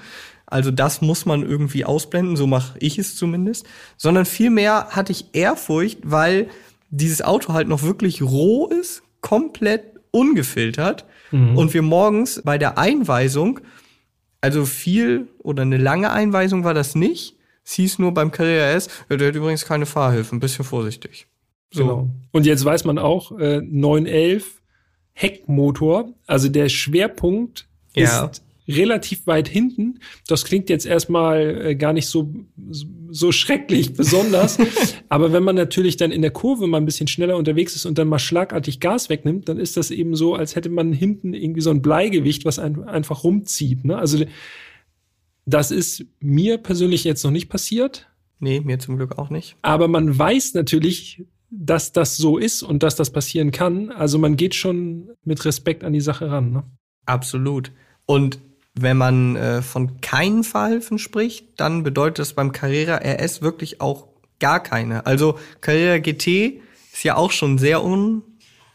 Also 0.54 0.70
das 0.70 1.00
muss 1.00 1.26
man 1.26 1.42
irgendwie 1.42 1.84
ausblenden, 1.84 2.36
so 2.36 2.46
mache 2.46 2.78
ich 2.78 2.96
es 2.96 3.16
zumindest. 3.16 3.66
Sondern 3.96 4.24
vielmehr 4.24 4.86
hatte 4.90 5.10
ich 5.10 5.26
Ehrfurcht, 5.32 5.98
weil 6.04 6.48
dieses 6.90 7.22
Auto 7.22 7.52
halt 7.52 7.66
noch 7.66 7.82
wirklich 7.82 8.22
roh 8.22 8.68
ist, 8.68 9.02
komplett 9.20 9.82
ungefiltert. 10.12 11.06
Und 11.32 11.74
wir 11.74 11.82
morgens 11.82 12.40
bei 12.44 12.56
der 12.58 12.78
Einweisung, 12.78 13.58
also 14.40 14.64
viel 14.64 15.26
oder 15.38 15.62
eine 15.62 15.78
lange 15.78 16.12
Einweisung 16.12 16.62
war 16.62 16.74
das 16.74 16.94
nicht. 16.94 17.34
Es 17.64 17.72
hieß 17.72 17.98
nur 17.98 18.14
beim 18.14 18.30
Carrera 18.30 18.70
S, 18.70 18.88
ja, 19.10 19.16
der 19.16 19.28
hat 19.28 19.34
übrigens 19.34 19.64
keine 19.64 19.86
Fahrhilfe, 19.86 20.36
ein 20.36 20.38
bisschen 20.38 20.64
vorsichtig. 20.64 21.26
So. 21.72 21.82
Genau. 21.82 22.10
Und 22.30 22.46
jetzt 22.46 22.64
weiß 22.64 22.84
man 22.84 22.98
auch, 22.98 23.36
äh, 23.40 23.60
911 23.60 24.62
Heckmotor, 25.14 26.10
also 26.28 26.48
der 26.48 26.68
Schwerpunkt 26.68 27.66
Ja. 27.96 28.26
ist 28.26 28.42
relativ 28.68 29.26
weit 29.26 29.48
hinten. 29.48 30.00
Das 30.26 30.44
klingt 30.44 30.70
jetzt 30.70 30.86
erstmal 30.86 31.66
äh, 31.66 31.74
gar 31.74 31.92
nicht 31.92 32.06
so, 32.06 32.34
so 33.10 33.32
schrecklich 33.32 33.94
besonders. 33.94 34.58
Aber 35.08 35.32
wenn 35.32 35.42
man 35.42 35.56
natürlich 35.56 35.96
dann 35.96 36.10
in 36.10 36.22
der 36.22 36.30
Kurve 36.30 36.66
mal 36.66 36.78
ein 36.78 36.86
bisschen 36.86 37.08
schneller 37.08 37.36
unterwegs 37.36 37.76
ist 37.76 37.86
und 37.86 37.98
dann 37.98 38.08
mal 38.08 38.18
schlagartig 38.18 38.80
Gas 38.80 39.10
wegnimmt, 39.10 39.48
dann 39.48 39.58
ist 39.58 39.76
das 39.76 39.90
eben 39.90 40.16
so, 40.16 40.34
als 40.34 40.56
hätte 40.56 40.70
man 40.70 40.92
hinten 40.92 41.34
irgendwie 41.34 41.60
so 41.60 41.70
ein 41.70 41.82
Bleigewicht, 41.82 42.44
was 42.44 42.58
ein, 42.58 42.82
einfach 42.84 43.24
rumzieht. 43.24 43.84
Ne? 43.84 43.98
Also 43.98 44.24
das 45.46 45.70
ist 45.70 46.06
mir 46.20 46.58
persönlich 46.58 47.04
jetzt 47.04 47.22
noch 47.22 47.30
nicht 47.30 47.48
passiert. 47.48 48.08
Nee, 48.40 48.60
mir 48.60 48.78
zum 48.78 48.96
Glück 48.96 49.18
auch 49.18 49.30
nicht. 49.30 49.56
Aber 49.62 49.88
man 49.88 50.18
weiß 50.18 50.54
natürlich, 50.54 51.24
dass 51.50 51.92
das 51.92 52.16
so 52.16 52.38
ist 52.38 52.62
und 52.62 52.82
dass 52.82 52.96
das 52.96 53.10
passieren 53.10 53.50
kann. 53.50 53.90
Also 53.90 54.18
man 54.18 54.36
geht 54.36 54.54
schon 54.54 55.10
mit 55.24 55.44
Respekt 55.44 55.84
an 55.84 55.92
die 55.92 56.00
Sache 56.00 56.30
ran. 56.30 56.52
Ne? 56.52 56.64
Absolut. 57.06 57.72
Und 58.06 58.38
wenn 58.74 58.96
man 58.96 59.36
äh, 59.36 59.62
von 59.62 60.00
keinen 60.00 60.44
Fahrhilfen 60.44 60.98
spricht, 60.98 61.60
dann 61.60 61.82
bedeutet 61.82 62.18
das 62.20 62.32
beim 62.32 62.52
Carrera 62.52 62.96
RS 62.96 63.40
wirklich 63.42 63.80
auch 63.80 64.08
gar 64.40 64.62
keine. 64.62 65.06
Also 65.06 65.38
Carrera 65.60 65.98
GT 65.98 66.60
ist 66.92 67.04
ja 67.04 67.16
auch 67.16 67.30
schon 67.30 67.58
sehr 67.58 67.82
un 67.84 68.22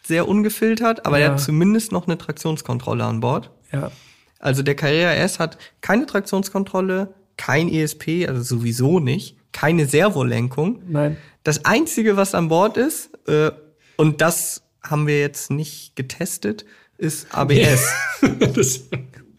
sehr 0.02 0.28
ungefiltert, 0.28 1.06
aber 1.06 1.20
Ja. 1.20 1.26
er 1.28 1.32
hat 1.34 1.42
zumindest 1.42 1.92
noch 1.92 2.08
eine 2.08 2.18
Traktionskontrolle 2.18 3.04
an 3.04 3.20
Bord. 3.20 3.52
Ja. 3.72 3.92
Also 4.40 4.64
der 4.64 4.76
Carrera 4.76 5.14
S 5.14 5.38
hat 5.38 5.58
keine 5.82 6.08
Traktionskontrolle, 6.08 7.14
kein 7.38 7.70
ESP, 7.72 8.26
also 8.28 8.42
sowieso 8.42 9.00
nicht, 9.00 9.38
keine 9.52 9.86
Servolenkung. 9.86 10.82
Nein. 10.88 11.18
Das 11.44 11.66
Einzige, 11.66 12.18
was 12.18 12.34
an 12.34 12.48
Bord 12.48 12.76
ist, 12.78 13.12
äh, 13.28 13.52
und 13.98 14.22
das 14.22 14.64
haben 14.82 15.06
wir 15.06 15.20
jetzt 15.20 15.52
nicht 15.52 15.96
getestet, 15.96 16.66
ist 16.98 17.28
ABS. 17.36 17.88
das, 18.56 18.86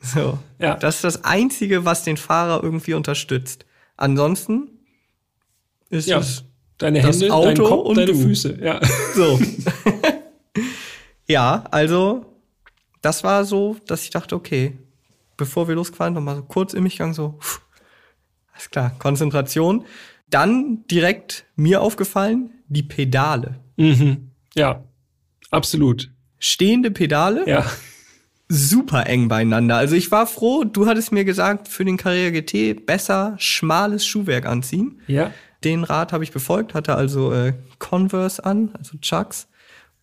So. 0.00 0.38
Ja. 0.58 0.76
Das 0.76 0.96
ist 0.96 1.04
das 1.04 1.24
Einzige, 1.24 1.84
was 1.84 2.04
den 2.04 2.16
Fahrer 2.16 2.62
irgendwie 2.62 2.94
unterstützt. 2.94 3.66
Ansonsten 3.96 4.68
ist 5.90 6.08
ja. 6.08 6.18
es 6.18 6.44
Deine 6.80 7.02
Das 7.02 7.20
Hände, 7.20 7.28
dein 7.28 7.30
Auto 7.30 7.64
Kopf, 7.64 7.88
und 7.88 7.96
deine 7.98 8.12
du. 8.12 8.18
Füße. 8.18 8.58
Ja. 8.62 8.80
so. 9.14 9.38
ja, 11.28 11.64
also 11.70 12.24
das 13.02 13.22
war 13.22 13.44
so, 13.44 13.76
dass 13.86 14.02
ich 14.02 14.10
dachte, 14.10 14.34
okay, 14.34 14.78
bevor 15.36 15.68
wir 15.68 15.74
losgefahren, 15.74 16.14
noch 16.14 16.22
mal 16.22 16.36
so 16.36 16.42
kurz 16.42 16.72
in 16.72 16.82
mich 16.82 16.94
gegangen, 16.94 17.12
so, 17.12 17.38
pff, 17.38 17.60
alles 18.54 18.70
klar, 18.70 18.92
Konzentration. 18.98 19.84
Dann 20.30 20.86
direkt 20.90 21.44
mir 21.54 21.82
aufgefallen, 21.82 22.50
die 22.68 22.82
Pedale. 22.82 23.60
Mhm. 23.76 24.30
Ja. 24.54 24.82
Absolut. 25.50 26.10
Stehende 26.38 26.90
Pedale. 26.90 27.46
Ja. 27.46 27.70
Super 28.52 29.06
eng 29.06 29.28
beieinander. 29.28 29.76
Also 29.76 29.94
ich 29.94 30.10
war 30.10 30.26
froh, 30.26 30.64
du 30.64 30.86
hattest 30.86 31.12
mir 31.12 31.24
gesagt, 31.24 31.68
für 31.68 31.84
den 31.84 31.96
Carrera 31.96 32.30
GT 32.30 32.84
besser 32.84 33.36
schmales 33.38 34.04
Schuhwerk 34.04 34.44
anziehen. 34.44 35.00
Ja. 35.06 35.30
Den 35.62 35.84
Rat 35.84 36.12
habe 36.12 36.24
ich 36.24 36.32
befolgt, 36.32 36.74
hatte 36.74 36.96
also 36.96 37.32
äh, 37.32 37.52
Converse 37.78 38.44
an, 38.44 38.70
also 38.76 38.98
Chucks. 38.98 39.46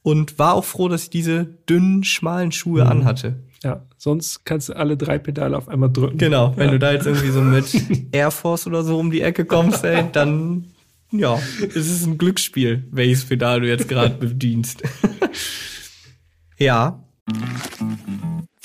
Und 0.01 0.39
war 0.39 0.53
auch 0.53 0.63
froh, 0.63 0.87
dass 0.87 1.03
ich 1.03 1.09
diese 1.09 1.45
dünnen, 1.67 2.05
schmalen 2.05 2.53
Schuhe 2.53 2.85
Mhm. 2.85 2.89
anhatte. 2.91 3.35
Ja. 3.63 3.81
Sonst 3.97 4.45
kannst 4.45 4.69
du 4.69 4.73
alle 4.77 4.95
drei 4.95 5.17
Pedale 5.17 5.57
auf 5.57 5.67
einmal 5.67 5.91
drücken. 5.91 6.17
Genau, 6.17 6.53
wenn 6.55 6.67
ja. 6.67 6.71
du 6.71 6.79
da 6.79 6.91
jetzt 6.93 7.05
irgendwie 7.07 7.31
so 7.31 7.41
mit 7.41 7.65
Air 8.13 8.31
Force 8.31 8.65
oder 8.67 8.83
so 8.83 8.97
um 8.97 9.11
die 9.11 9.21
Ecke 9.21 9.43
kommst, 9.43 9.83
ey, 9.83 10.05
dann 10.13 10.65
ja, 11.11 11.37
es 11.67 11.75
ist 11.75 12.05
ein 12.05 12.17
Glücksspiel, 12.17 12.87
welches 12.91 13.25
Pedal 13.25 13.61
du 13.61 13.67
jetzt 13.67 13.89
gerade 13.89 14.15
bedienst. 14.19 14.83
ja, 16.57 17.03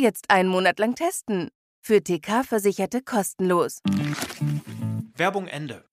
Jetzt 0.00 0.30
einen 0.30 0.48
Monat 0.48 0.78
lang 0.78 0.94
testen. 0.94 1.48
Für 1.80 2.02
TK-Versicherte 2.02 3.02
kostenlos. 3.02 3.80
Werbung 5.16 5.46
Ende. 5.48 5.84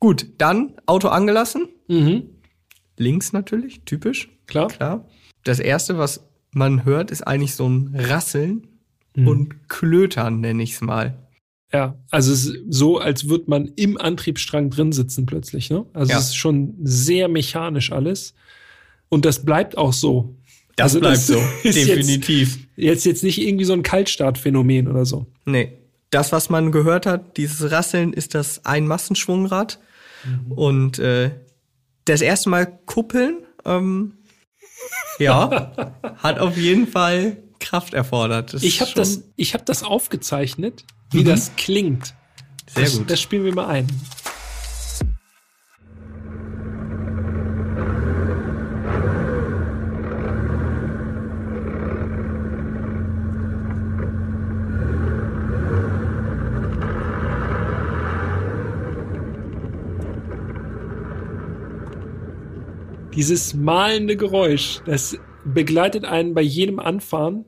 gut, 0.00 0.26
dann 0.36 0.74
Auto 0.84 1.08
angelassen. 1.08 1.66
Mhm. 1.88 2.28
Links 2.98 3.32
natürlich, 3.32 3.84
typisch. 3.86 4.28
Klar. 4.46 4.68
Klar. 4.68 5.08
Das 5.44 5.60
erste, 5.60 5.96
was 5.96 6.28
man 6.52 6.84
hört, 6.84 7.10
ist 7.10 7.22
eigentlich 7.22 7.54
so 7.54 7.66
ein 7.66 7.94
Rasseln 7.98 8.68
Mhm. 9.16 9.28
und 9.28 9.68
Klötern, 9.70 10.40
nenne 10.40 10.62
ich 10.62 10.74
es 10.74 10.80
mal. 10.82 11.26
Ja, 11.72 11.96
also 12.10 12.32
es 12.34 12.44
ist 12.44 12.58
so, 12.68 12.98
als 12.98 13.28
würde 13.30 13.44
man 13.48 13.68
im 13.76 13.96
Antriebsstrang 13.98 14.68
drin 14.68 14.92
sitzen 14.92 15.24
plötzlich. 15.24 15.70
Ne? 15.70 15.86
Also 15.94 16.12
Ja. 16.12 16.18
es 16.18 16.26
ist 16.26 16.36
schon 16.36 16.74
sehr 16.82 17.28
mechanisch 17.28 17.90
alles. 17.90 18.34
Und 19.08 19.24
das 19.24 19.42
bleibt 19.44 19.78
auch 19.78 19.92
so. 19.94 20.36
Das 20.76 20.84
Also 20.84 21.00
bleibt 21.00 21.16
das 21.16 21.26
so, 21.26 21.42
ist 21.62 21.76
definitiv. 21.76 22.58
Jetzt, 22.76 23.04
jetzt 23.06 23.22
nicht 23.22 23.40
irgendwie 23.40 23.64
so 23.64 23.72
ein 23.72 23.82
Kaltstartphänomen 23.82 24.88
oder 24.88 25.04
so. 25.04 25.26
Nee. 25.44 25.72
Das, 26.10 26.32
was 26.32 26.50
man 26.50 26.72
gehört 26.72 27.06
hat, 27.06 27.36
dieses 27.36 27.70
Rasseln, 27.70 28.12
ist 28.12 28.34
das 28.34 28.64
Einmassenschwungrad. 28.64 29.80
Mhm. 30.24 30.52
Und 30.52 30.98
äh, 30.98 31.30
das 32.04 32.20
erste 32.20 32.50
Mal 32.50 32.66
kuppeln, 32.86 33.38
ähm, 33.64 34.14
ja, 35.18 35.94
hat 36.16 36.38
auf 36.38 36.56
jeden 36.56 36.86
Fall 36.86 37.38
Kraft 37.60 37.94
erfordert. 37.94 38.52
Das 38.52 38.62
Ich 38.62 38.80
habe 38.80 38.90
das, 38.94 39.22
ich 39.36 39.54
hab 39.54 39.64
das 39.66 39.82
aufgezeichnet, 39.82 40.84
wie 41.10 41.20
Mhm. 41.20 41.24
das 41.26 41.52
klingt. 41.56 42.14
Sehr 42.74 42.84
das, 42.84 42.98
gut. 42.98 43.10
Das 43.10 43.20
spielen 43.20 43.44
wir 43.44 43.54
mal 43.54 43.66
ein. 43.68 43.86
Dieses 63.14 63.54
malende 63.54 64.16
Geräusch, 64.16 64.80
das 64.86 65.16
begleitet 65.44 66.04
einen 66.04 66.34
bei 66.34 66.42
jedem 66.42 66.78
Anfahren 66.78 67.44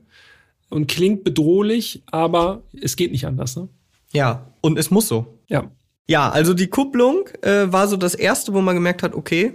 und 0.69 0.87
klingt 0.87 1.23
bedrohlich, 1.23 2.03
aber 2.07 2.63
es 2.79 2.95
geht 2.95 3.11
nicht 3.11 3.25
anders. 3.25 3.55
Ne? 3.55 3.67
Ja, 4.11 4.51
und 4.61 4.77
es 4.77 4.91
muss 4.91 5.07
so. 5.07 5.39
Ja, 5.47 5.69
Ja, 6.07 6.29
also 6.29 6.53
die 6.53 6.67
Kupplung 6.67 7.27
äh, 7.41 7.71
war 7.71 7.87
so 7.87 7.97
das 7.97 8.15
erste, 8.15 8.53
wo 8.53 8.61
man 8.61 8.75
gemerkt 8.75 9.03
hat, 9.03 9.13
okay, 9.13 9.53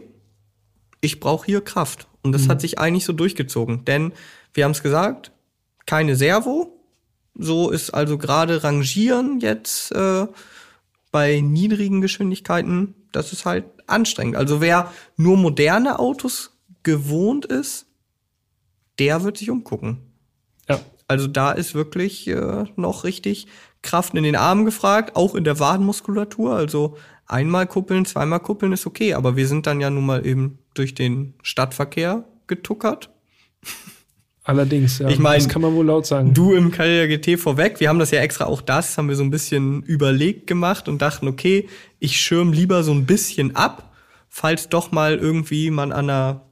ich 1.01 1.19
brauche 1.19 1.47
hier 1.47 1.63
Kraft. 1.63 2.09
Und 2.23 2.33
das 2.33 2.49
hat 2.49 2.61
sich 2.61 2.79
eigentlich 2.79 3.05
so 3.05 3.13
durchgezogen. 3.13 3.85
Denn 3.85 4.13
wir 4.55 4.65
haben 4.65 4.73
es 4.73 4.83
gesagt, 4.83 5.33
keine 5.87 6.15
Servo. 6.15 6.79
So 7.35 7.71
ist 7.71 7.91
also 7.91 8.19
gerade 8.19 8.63
Rangieren 8.63 9.41
jetzt 9.41 9.93
äh, 9.93 10.27
bei 11.11 11.41
niedrigen 11.41 12.01
Geschwindigkeiten, 12.01 12.95
das 13.13 13.33
ist 13.33 13.45
halt 13.45 13.65
anstrengend. 13.87 14.37
Also 14.37 14.61
wer 14.61 14.93
nur 15.17 15.37
moderne 15.37 15.99
Autos 15.99 16.59
gewohnt 16.83 17.45
ist, 17.45 17.87
der 18.99 19.23
wird 19.25 19.39
sich 19.39 19.51
umgucken. 19.51 20.13
ja. 20.69 20.81
Also 21.09 21.27
da 21.27 21.53
ist 21.53 21.75
wirklich 21.75 22.27
äh, 22.29 22.65
noch 22.77 23.05
richtig 23.05 23.47
Kraft 23.83 24.15
in 24.15 24.23
den 24.23 24.37
Armen 24.37 24.65
gefragt, 24.65 25.17
auch 25.17 25.35
in 25.35 25.45
der 25.45 25.59
Wadenmuskulatur. 25.59 26.55
Also 26.55 26.97
einmal 27.27 27.67
kuppeln, 27.67 28.05
zweimal 28.05 28.41
kuppeln 28.41 28.73
ist 28.73 28.87
okay, 28.87 29.15
aber 29.15 29.37
wir 29.37 29.47
sind 29.47 29.67
dann 29.67 29.81
ja 29.81 29.91
nun 29.91 30.07
mal 30.07 30.25
eben 30.25 30.59
durch 30.75 30.95
den 30.95 31.35
Stadtverkehr 31.43 32.25
getuckert. 32.47 33.11
Allerdings, 34.45 34.99
ja. 34.99 35.09
Ich 35.09 35.19
mein, 35.21 35.39
das 35.39 35.49
kann 35.49 35.63
man 35.63 35.75
wohl 35.75 35.87
laut 35.87 36.05
sagen. 36.05 36.35
Du 36.35 36.53
im 36.53 36.73
Carrera 36.73 37.07
GT 37.07 37.39
vorweg, 37.39 37.79
wir 37.79 37.89
haben 37.89 38.01
das 38.01 38.11
ja 38.11 38.21
extra 38.21 38.47
auch 38.47 38.61
das, 38.61 38.99
haben 38.99 39.09
wir 39.09 39.15
so 39.15 39.23
ein 39.23 39.31
bisschen 39.31 39.83
überlegt 39.85 40.49
gemacht 40.49 40.89
und 40.89 41.01
dachten, 41.01 41.29
okay, 41.29 41.69
ich 42.01 42.21
schirm 42.21 42.53
lieber 42.53 42.83
so 42.83 42.93
ein 42.93 43.07
bisschen 43.07 43.55
ab, 43.55 43.93
falls 44.29 44.69
doch 44.69 44.91
mal 44.91 45.17
irgendwie 45.17 45.71
man 45.71 45.93
an 45.93 46.11
einer 46.11 46.43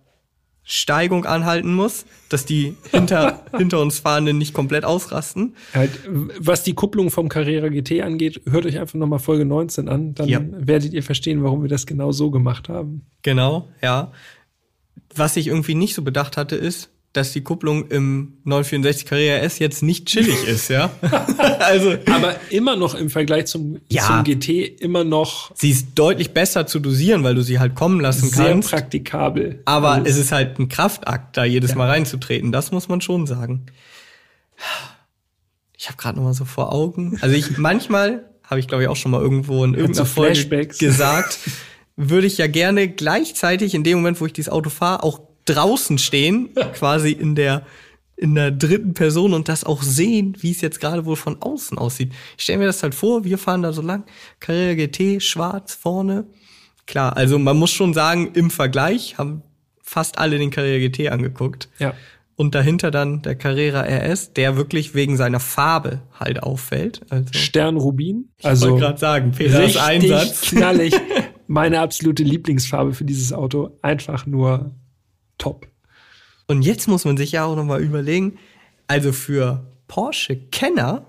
Steigung 0.63 1.25
anhalten 1.25 1.75
muss, 1.75 2.05
dass 2.29 2.45
die 2.45 2.77
hinter, 2.93 3.43
hinter 3.57 3.81
uns 3.81 3.99
Fahrenden 3.99 4.39
nicht 4.39 4.55
komplett 4.55 4.85
ausrasten. 4.85 5.57
Halt, 5.75 5.91
was 6.39 6.63
die 6.63 6.75
Kupplung 6.75 7.11
vom 7.11 7.29
Carrera 7.29 7.69
GT 7.71 8.03
angeht, 8.03 8.43
hört 8.49 8.67
euch 8.67 8.79
einfach 8.79 8.95
nochmal 8.95 9.19
Folge 9.19 9.45
19 9.45 9.89
an, 9.89 10.15
dann 10.15 10.29
Ja. 10.29 10.41
werdet 10.53 10.93
ihr 10.93 11.03
verstehen, 11.03 11.43
warum 11.43 11.63
wir 11.63 11.69
das 11.69 11.87
genau 11.87 12.13
so 12.13 12.31
gemacht 12.31 12.69
haben. 12.69 13.05
Genau, 13.23 13.69
ja. 13.83 14.13
Was 15.13 15.37
ich 15.37 15.49
irgendwie 15.49 15.75
nicht 15.75 15.95
so 15.97 16.03
bedacht 16.03 16.37
hatte, 16.37 16.55
ist, 16.55 16.91
dass 17.13 17.33
die 17.33 17.41
Kupplung 17.43 17.89
im 17.89 18.35
964 18.45 19.05
Carrera 19.05 19.39
S 19.39 19.59
jetzt 19.59 19.83
nicht 19.83 20.07
chillig 20.07 20.45
ist, 20.47 20.69
ja. 20.69 20.91
also 21.59 21.97
Aber 22.07 22.37
immer 22.51 22.77
noch 22.77 22.95
im 22.95 23.11
Vergleich 23.11 23.47
zum, 23.47 23.81
Ja. 23.91 24.07
zum 24.07 24.23
GT 24.23 24.81
immer 24.81 25.03
noch 25.03 25.51
sie 25.57 25.71
ist 25.71 25.89
deutlich 25.97 26.31
besser 26.33 26.67
zu 26.69 26.79
dosieren, 26.79 27.25
weil 27.25 27.35
du 27.35 27.43
sie 27.43 27.59
halt 27.59 27.75
kommen 27.75 27.99
lassen 28.01 28.29
sehr 28.29 28.51
kannst. 28.51 28.71
praktikabel. 28.71 29.61
Aber 29.65 29.91
Alles. 29.93 30.13
es 30.13 30.19
ist 30.19 30.33
halt 30.33 30.59
ein 30.61 30.69
Kraftakt, 30.69 31.37
da 31.37 31.45
jedes 31.45 31.75
Mal 31.75 31.89
reinzutreten. 31.89 32.53
Das 32.53 32.71
muss 32.71 32.89
man 32.89 33.01
schon 33.01 33.27
sagen. 33.27 33.67
Ich 35.77 35.89
habe 35.89 35.97
gerade 35.97 36.19
noch 36.19 36.25
mal 36.25 36.35
so 36.35 36.45
vor 36.45 36.73
Augen. 36.73 37.19
Also 37.23 37.35
ich 37.35 37.57
manchmal 37.59 38.31
habe 38.45 38.61
ich 38.61 38.69
glaube 38.69 38.85
ich 38.85 38.89
auch 38.89 38.97
schon 38.97 39.11
mal 39.11 39.21
irgendwo 39.21 39.65
in 39.65 39.75
irgendeiner 39.75 40.07
Folge 40.07 40.67
gesagt, 40.67 41.39
würde 41.97 42.27
ich 42.29 42.39
ja 42.39 42.47
gerne 42.47 42.89
gleichzeitig 42.89 43.75
in 43.75 43.83
dem 43.83 43.99
Moment, 43.99 44.21
wo 44.21 44.27
ich 44.27 44.33
dieses 44.33 44.51
Auto 44.53 44.71
fahre, 44.71 45.03
auch 45.03 45.21
draußen 45.55 45.99
stehen, 45.99 46.51
quasi 46.75 47.13
in 47.13 47.35
der 47.35 47.63
in 48.17 48.35
der 48.35 48.51
dritten 48.51 48.93
Person 48.93 49.33
und 49.33 49.49
das 49.49 49.65
auch 49.65 49.83
sehen, 49.83 50.37
wie 50.41 50.51
es 50.51 50.61
jetzt 50.61 50.79
gerade 50.79 51.07
wohl 51.07 51.17
von 51.17 51.41
außen 51.41 51.79
aussieht. 51.79 52.13
Ich 52.37 52.43
stelle 52.45 52.59
mir 52.59 52.67
das 52.67 52.83
halt 52.83 52.95
vor, 52.95 53.25
wir 53.25 53.39
fahren 53.39 53.63
da 53.63 53.73
so 53.73 53.81
lang, 53.81 54.05
Carrera 54.41 54.75
GT, 54.75 55.23
schwarz 55.23 55.75
vorne. 55.75 56.27
Klar, 56.87 57.17
also 57.17 57.39
man 57.39 57.57
muss 57.57 57.71
schon 57.71 57.95
sagen, 57.95 58.33
im 58.35 58.51
Vergleich 58.51 59.17
haben 59.17 59.43
fast 59.83 60.19
alle 60.19 60.39
den 60.39 60.51
Carrera 60.51 60.87
GT 60.87 61.09
angeguckt. 61.11 61.71
Ja. 61.79 61.95
Und 62.37 62.55
dahinter 62.55 62.91
dann 62.91 63.23
der 63.23 63.37
Carrera 63.37 63.83
RS, 63.83 64.33
der 64.35 64.57
wirklich 64.57 64.95
wegen 64.95 65.17
seiner 65.17 65.41
Farbe 65.41 66.03
halt 66.19 66.43
auffällt. 66.43 67.01
Also, 67.11 67.27
Stern 67.33 67.77
Rubin. 67.77 68.31
ich 68.39 68.45
Also 68.47 68.71
wollte 68.71 68.85
gerade 68.85 68.99
sagen, 68.99 69.33
Peters 69.33 69.77
Einsatz. 69.77 70.43
knallig. 70.43 70.95
Meine 71.47 71.81
absolute 71.81 72.23
Lieblingsfarbe 72.23 72.93
für 72.95 73.05
dieses 73.05 73.33
Auto. 73.33 73.79
Einfach 73.83 74.25
nur 74.27 74.71
top. 75.41 75.67
Und 76.47 76.63
jetzt 76.63 76.89
muss 76.89 77.05
man 77.05 77.17
sich 77.17 77.33
ja 77.33 77.45
auch 77.45 77.57
noch 77.57 77.65
mal 77.65 77.83
überlegen, 77.83 78.39
also 78.87 79.13
für 79.13 79.67
Porsche-Kenner 79.89 81.07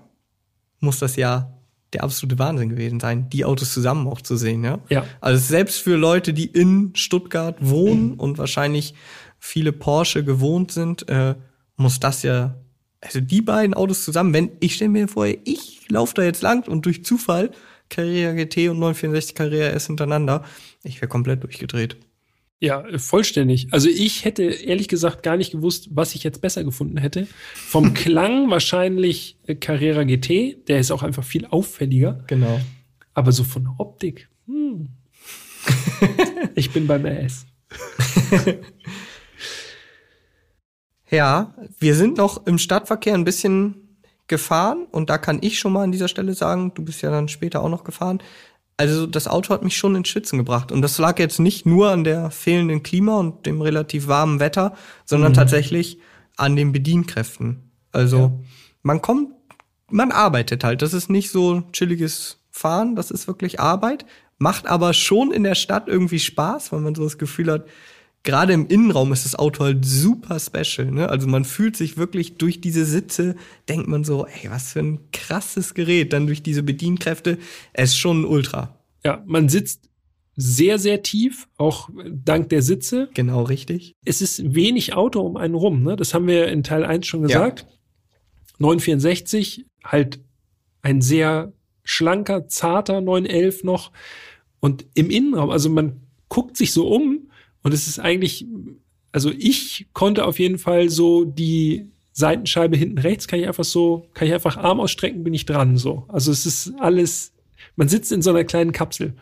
muss 0.80 0.98
das 0.98 1.16
ja 1.16 1.52
der 1.92 2.04
absolute 2.04 2.38
Wahnsinn 2.38 2.70
gewesen 2.70 3.00
sein, 3.00 3.28
die 3.28 3.44
Autos 3.44 3.72
zusammen 3.72 4.06
auch 4.08 4.20
zu 4.20 4.36
sehen, 4.36 4.64
ja? 4.64 4.78
Ja. 4.88 5.04
Also 5.20 5.44
selbst 5.44 5.80
für 5.80 5.96
Leute, 5.96 6.32
die 6.32 6.46
in 6.46 6.92
Stuttgart 6.94 7.56
wohnen 7.60 8.14
und 8.18 8.38
wahrscheinlich 8.38 8.94
viele 9.38 9.72
Porsche 9.72 10.24
gewohnt 10.24 10.72
sind, 10.72 11.08
äh, 11.08 11.34
muss 11.76 12.00
das 12.00 12.22
ja, 12.22 12.54
also 13.00 13.20
die 13.20 13.42
beiden 13.42 13.74
Autos 13.74 14.04
zusammen, 14.04 14.32
wenn, 14.32 14.52
ich 14.60 14.76
stelle 14.76 14.90
mir 14.90 15.08
vor, 15.08 15.26
ich 15.26 15.88
laufe 15.88 16.14
da 16.14 16.22
jetzt 16.22 16.42
lang 16.42 16.66
und 16.68 16.86
durch 16.86 17.04
Zufall 17.04 17.50
Carrera 17.88 18.32
GT 18.32 18.70
und 18.70 18.78
964 18.78 19.34
Carrera 19.34 19.68
S 19.70 19.86
hintereinander, 19.86 20.44
ich 20.82 20.96
wäre 20.96 21.08
komplett 21.08 21.42
durchgedreht. 21.42 21.96
Ja, 22.62 22.86
äh, 22.86 22.98
vollständig. 23.00 23.66
Also 23.72 23.88
ich 23.88 24.24
hätte 24.24 24.44
ehrlich 24.44 24.86
gesagt 24.86 25.24
gar 25.24 25.36
nicht 25.36 25.50
gewusst, 25.50 25.88
was 25.90 26.14
ich 26.14 26.22
jetzt 26.22 26.40
besser 26.40 26.62
gefunden 26.62 26.96
hätte. 26.96 27.26
Vom 27.54 27.92
Klang 27.94 28.50
wahrscheinlich 28.50 29.36
äh, 29.48 29.56
Carrera 29.56 30.04
GT, 30.04 30.68
der 30.68 30.78
ist 30.78 30.92
auch 30.92 31.02
einfach 31.02 31.24
viel 31.24 31.44
auffälliger. 31.46 32.22
Genau. 32.28 32.60
Aber 33.14 33.32
so 33.32 33.42
von 33.42 33.68
Optik, 33.78 34.28
hm. 34.46 34.88
ich 36.54 36.70
bin 36.70 36.86
beim 36.86 37.04
RS. 37.04 37.46
Ja, 41.10 41.52
wir 41.78 41.94
sind 41.94 42.16
noch 42.16 42.46
im 42.46 42.56
Stadtverkehr 42.56 43.12
ein 43.12 43.24
bisschen 43.24 43.98
gefahren 44.28 44.86
und 44.90 45.10
da 45.10 45.18
kann 45.18 45.40
ich 45.42 45.58
schon 45.58 45.74
mal 45.74 45.82
an 45.82 45.92
dieser 45.92 46.08
Stelle 46.08 46.32
sagen, 46.32 46.72
du 46.72 46.82
bist 46.82 47.02
ja 47.02 47.10
dann 47.10 47.28
später 47.28 47.62
auch 47.62 47.68
noch 47.68 47.84
gefahren. 47.84 48.22
Also 48.76 49.06
das 49.06 49.28
Auto 49.28 49.50
hat 49.50 49.62
mich 49.62 49.76
schon 49.76 49.94
ins 49.94 50.08
Schwitzen 50.08 50.38
gebracht 50.38 50.72
und 50.72 50.82
das 50.82 50.98
lag 50.98 51.18
jetzt 51.18 51.38
nicht 51.38 51.66
nur 51.66 51.90
an 51.90 52.04
der 52.04 52.30
fehlenden 52.30 52.82
Klima 52.82 53.18
und 53.18 53.46
dem 53.46 53.60
relativ 53.60 54.08
warmen 54.08 54.40
Wetter, 54.40 54.74
sondern 55.04 55.34
tatsächlich 55.34 55.98
an 56.36 56.56
den 56.56 56.72
Bedienkräften. 56.72 57.70
Also 57.92 58.40
man 58.82 59.02
kommt, 59.02 59.30
man 59.90 60.10
arbeitet 60.10 60.64
halt. 60.64 60.82
Das 60.82 60.94
ist 60.94 61.10
nicht 61.10 61.30
so 61.30 61.62
chilliges 61.72 62.38
Fahren, 62.50 62.96
das 62.96 63.10
ist 63.10 63.26
wirklich 63.26 63.60
Arbeit, 63.60 64.04
macht 64.38 64.66
aber 64.66 64.92
schon 64.94 65.32
in 65.32 65.44
der 65.44 65.54
Stadt 65.54 65.88
irgendwie 65.88 66.18
Spaß, 66.18 66.72
weil 66.72 66.80
man 66.80 66.94
so 66.94 67.04
das 67.04 67.18
Gefühl 67.18 67.52
hat, 67.52 67.66
gerade 68.22 68.52
im 68.52 68.66
Innenraum 68.68 69.12
ist 69.12 69.24
das 69.24 69.34
Auto 69.34 69.64
halt 69.64 69.84
super 69.84 70.38
special. 70.38 70.90
Ne? 70.90 71.08
Also 71.08 71.26
man 71.26 71.44
fühlt 71.44 71.76
sich 71.76 71.96
wirklich 71.96 72.36
durch 72.36 72.60
diese 72.60 72.84
Sitze, 72.84 73.36
denkt 73.68 73.88
man 73.88 74.04
so, 74.04 74.26
ey, 74.26 74.50
was 74.50 74.72
für 74.72 74.80
ein 74.80 75.10
krasses 75.12 75.74
Gerät. 75.74 76.12
Dann 76.12 76.26
durch 76.26 76.42
diese 76.42 76.62
Bedienkräfte, 76.62 77.38
es 77.72 77.90
ist 77.90 77.98
schon 77.98 78.22
ein 78.22 78.24
Ultra. 78.24 78.78
Ja, 79.04 79.22
man 79.26 79.48
sitzt 79.48 79.88
sehr, 80.36 80.78
sehr 80.78 81.02
tief, 81.02 81.48
auch 81.58 81.90
dank 82.10 82.48
der 82.48 82.62
Sitze. 82.62 83.10
Genau 83.14 83.42
richtig. 83.42 83.96
Es 84.04 84.22
ist 84.22 84.54
wenig 84.54 84.94
Auto 84.94 85.20
um 85.20 85.36
einen 85.36 85.54
rum. 85.54 85.82
Ne? 85.82 85.96
Das 85.96 86.14
haben 86.14 86.26
wir 86.26 86.48
in 86.48 86.62
Teil 86.62 86.84
1 86.84 87.06
schon 87.06 87.22
gesagt. 87.22 87.66
964, 88.58 89.66
halt 89.84 90.20
ein 90.82 91.02
sehr 91.02 91.52
schlanker, 91.84 92.48
zarter 92.48 93.00
911 93.00 93.64
noch. 93.64 93.92
Und 94.60 94.86
im 94.94 95.10
Innenraum, 95.10 95.50
also 95.50 95.68
man 95.68 96.00
guckt 96.28 96.56
sich 96.56 96.72
so 96.72 96.88
um 96.88 97.21
und 97.62 97.72
es 97.72 97.86
ist 97.86 97.98
eigentlich, 97.98 98.46
also 99.12 99.30
ich 99.30 99.86
konnte 99.92 100.24
auf 100.24 100.38
jeden 100.38 100.58
Fall 100.58 100.90
so 100.90 101.24
die 101.24 101.86
Seitenscheibe 102.12 102.76
hinten 102.76 102.98
rechts, 102.98 103.26
kann 103.26 103.40
ich 103.40 103.46
einfach 103.46 103.64
so, 103.64 104.08
kann 104.14 104.28
ich 104.28 104.34
einfach 104.34 104.56
Arm 104.56 104.80
ausstrecken, 104.80 105.24
bin 105.24 105.34
ich 105.34 105.46
dran, 105.46 105.76
so. 105.76 106.04
Also 106.08 106.30
es 106.30 106.44
ist 106.44 106.74
alles, 106.78 107.32
man 107.76 107.88
sitzt 107.88 108.12
in 108.12 108.22
so 108.22 108.30
einer 108.30 108.44
kleinen 108.44 108.72
Kapsel. 108.72 109.14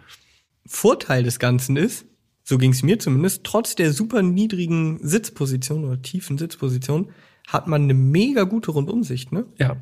Vorteil 0.66 1.22
des 1.22 1.38
Ganzen 1.38 1.76
ist, 1.76 2.06
so 2.42 2.58
ging 2.58 2.72
es 2.72 2.82
mir 2.82 2.98
zumindest, 2.98 3.44
trotz 3.44 3.76
der 3.76 3.92
super 3.92 4.22
niedrigen 4.22 4.98
Sitzposition 5.02 5.84
oder 5.84 6.02
tiefen 6.02 6.36
Sitzposition, 6.36 7.10
hat 7.46 7.66
man 7.66 7.84
eine 7.84 7.94
mega 7.94 8.44
gute 8.44 8.72
Rundumsicht, 8.72 9.32
ne? 9.32 9.46
Ja. 9.58 9.76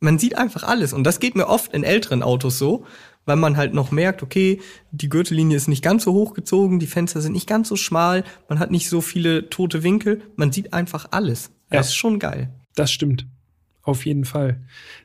man 0.00 0.18
sieht 0.18 0.36
einfach 0.38 0.62
alles. 0.62 0.92
Und 0.92 1.04
das 1.04 1.20
geht 1.20 1.34
mir 1.34 1.48
oft 1.48 1.72
in 1.72 1.82
älteren 1.82 2.22
Autos 2.22 2.58
so, 2.58 2.84
weil 3.26 3.36
man 3.36 3.56
halt 3.56 3.74
noch 3.74 3.90
merkt, 3.90 4.22
okay, 4.22 4.60
die 4.90 5.08
Gürtellinie 5.08 5.56
ist 5.56 5.68
nicht 5.68 5.84
ganz 5.84 6.04
so 6.04 6.14
hochgezogen, 6.14 6.78
die 6.78 6.86
Fenster 6.86 7.20
sind 7.20 7.32
nicht 7.32 7.48
ganz 7.48 7.68
so 7.68 7.76
schmal, 7.76 8.24
man 8.48 8.58
hat 8.58 8.70
nicht 8.70 8.88
so 8.88 9.00
viele 9.02 9.50
tote 9.50 9.82
Winkel, 9.82 10.22
man 10.36 10.52
sieht 10.52 10.72
einfach 10.72 11.08
alles. 11.10 11.50
Ja. 11.70 11.78
Das 11.78 11.88
ist 11.88 11.96
schon 11.96 12.18
geil. 12.18 12.54
Das 12.74 12.90
stimmt. 12.90 13.26
Auf 13.86 14.04
jeden 14.04 14.24
Fall. 14.24 14.60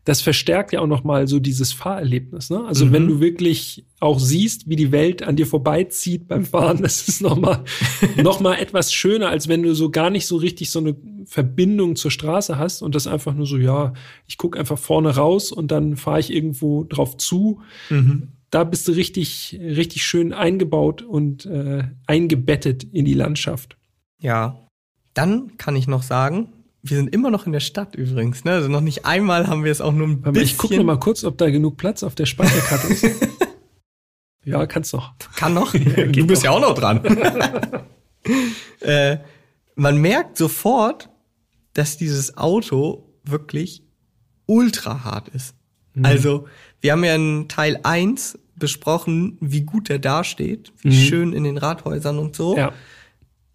Das 0.06 0.22
verstärkt 0.22 0.74
ja 0.74 0.80
auch 0.80 0.88
noch 0.88 1.04
mal 1.04 1.28
so 1.28 1.40
dieses 1.40 1.72
Fahrerlebnis. 1.72 2.50
Ne? 2.50 2.66
Also 2.66 2.88
Mhm. 2.88 2.94
wenn 2.94 3.08
du 3.08 3.20
wirklich 3.20 3.86
auch 4.00 4.20
siehst, 4.20 4.68
wie 4.68 4.76
die 4.76 4.92
Welt 4.92 5.22
an 5.22 5.36
dir 5.36 5.46
vorbeizieht 5.46 6.28
beim 6.28 6.46
Fahren, 6.46 6.78
das 6.82 7.08
ist 7.08 7.22
noch 7.22 7.38
mal, 7.38 7.64
noch 8.18 8.40
mal 8.40 8.56
etwas 8.56 8.92
schöner, 8.92 9.30
als 9.30 9.48
wenn 9.48 9.62
du 9.62 9.76
so 9.76 9.92
gar 9.92 10.10
nicht 10.10 10.26
so 10.26 10.38
richtig 10.38 10.72
so 10.72 10.80
eine 10.80 10.96
Verbindung 11.26 11.96
zur 11.96 12.10
Straße 12.10 12.58
hast 12.58 12.82
und 12.82 12.96
das 12.96 13.06
einfach 13.06 13.36
nur 13.36 13.46
so, 13.46 13.58
ja, 13.58 13.94
ich 14.28 14.38
gucke 14.40 14.58
einfach 14.60 14.80
vorne 14.80 15.16
raus 15.16 15.52
und 15.52 15.70
dann 15.70 15.96
fahre 15.96 16.20
ich 16.20 16.34
irgendwo 16.34 16.84
drauf 16.84 17.18
zu. 17.18 17.62
Da 18.50 18.64
bist 18.64 18.88
du 18.88 18.94
richtig, 18.94 19.60
richtig 19.62 20.04
schön 20.04 20.34
eingebaut 20.34 21.04
und 21.04 21.46
äh, 21.46 21.84
eingebettet 22.08 22.84
in 22.84 23.06
die 23.06 23.14
Landschaft. 23.14 23.78
Ja. 24.20 24.58
Dann 25.14 25.56
kann 25.58 25.76
ich 25.76 25.88
noch 25.88 26.02
sagen, 26.04 26.48
wir 26.84 26.98
sind 26.98 27.14
immer 27.14 27.30
noch 27.30 27.46
in 27.46 27.52
der 27.52 27.60
Stadt 27.60 27.96
übrigens, 27.96 28.44
ne? 28.44 28.54
Also 28.54 28.68
noch 28.68 28.82
nicht 28.82 29.06
einmal 29.06 29.48
haben 29.48 29.64
wir 29.64 29.72
es 29.72 29.82
auch 29.82 29.92
nur 29.92 30.08
ein 30.08 30.20
Aber 30.24 30.32
bisschen. 30.32 30.48
ich 30.48 30.58
gucke 30.58 30.78
noch 30.78 30.84
mal 30.84 31.00
kurz, 31.00 31.24
ob 31.24 31.38
da 31.38 31.50
genug 31.50 31.78
Platz 31.78 32.04
auf 32.04 32.16
der 32.16 32.26
Speicherkarte 32.26 32.88
ist. 32.88 33.06
ja, 34.46 34.66
kannst 34.66 34.94
doch. 34.94 35.14
Kann 35.36 35.54
noch. 35.54 35.74
du 35.74 36.28
bist 36.28 36.44
ja 36.44 36.52
auch 36.52 36.60
noch 36.60 36.74
dran. 36.74 37.04
äh, 38.80 39.18
man 39.76 39.98
merkt 39.98 40.38
sofort, 40.38 41.10
dass 41.74 41.98
dieses 41.98 42.38
Auto 42.38 43.08
wirklich 43.24 43.84
ultra 44.48 45.04
hart 45.04 45.30
ist. 45.30 45.56
Also, 46.04 46.48
wir 46.80 46.94
haben 46.94 47.04
ja 47.04 47.16
in 47.16 47.48
Teil 47.50 47.80
1 47.84 48.40
besprochen, 48.56 49.38
wie 49.42 49.62
gut 49.62 49.90
der 49.90 50.00
dasteht, 50.00 50.72
wie 50.82 50.94
schön 50.94 51.34
in 51.34 51.44
den 51.44 51.58
Rathäusern 51.58 52.18
und 52.18 52.36
so. 52.36 52.56
Ja. 52.58 52.72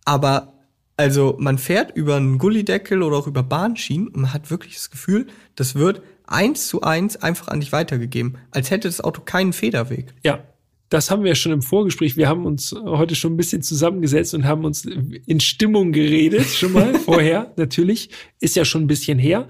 Aber 0.04 0.55
Also 0.96 1.36
man 1.38 1.58
fährt 1.58 1.94
über 1.94 2.16
einen 2.16 2.38
Gullideckel 2.38 3.02
oder 3.02 3.16
auch 3.16 3.26
über 3.26 3.42
Bahnschienen 3.42 4.08
und 4.08 4.22
man 4.22 4.32
hat 4.32 4.50
wirklich 4.50 4.74
das 4.74 4.90
Gefühl, 4.90 5.26
das 5.54 5.74
wird 5.74 6.00
eins 6.26 6.68
zu 6.68 6.80
eins 6.80 7.16
einfach 7.16 7.48
an 7.48 7.60
dich 7.60 7.72
weitergegeben, 7.72 8.38
als 8.50 8.70
hätte 8.70 8.88
das 8.88 9.00
Auto 9.00 9.20
keinen 9.20 9.52
Federweg. 9.52 10.14
Ja, 10.24 10.42
das 10.88 11.10
haben 11.10 11.24
wir 11.24 11.34
schon 11.34 11.52
im 11.52 11.62
Vorgespräch. 11.62 12.16
Wir 12.16 12.28
haben 12.28 12.46
uns 12.46 12.72
heute 12.72 13.14
schon 13.14 13.34
ein 13.34 13.36
bisschen 13.36 13.62
zusammengesetzt 13.62 14.34
und 14.34 14.44
haben 14.44 14.64
uns 14.64 14.84
in 14.84 15.40
Stimmung 15.40 15.92
geredet, 15.92 16.46
schon 16.46 16.72
mal 16.72 16.94
vorher, 16.98 17.52
natürlich. 17.56 18.10
Ist 18.40 18.56
ja 18.56 18.64
schon 18.64 18.84
ein 18.84 18.86
bisschen 18.86 19.18
her. 19.18 19.48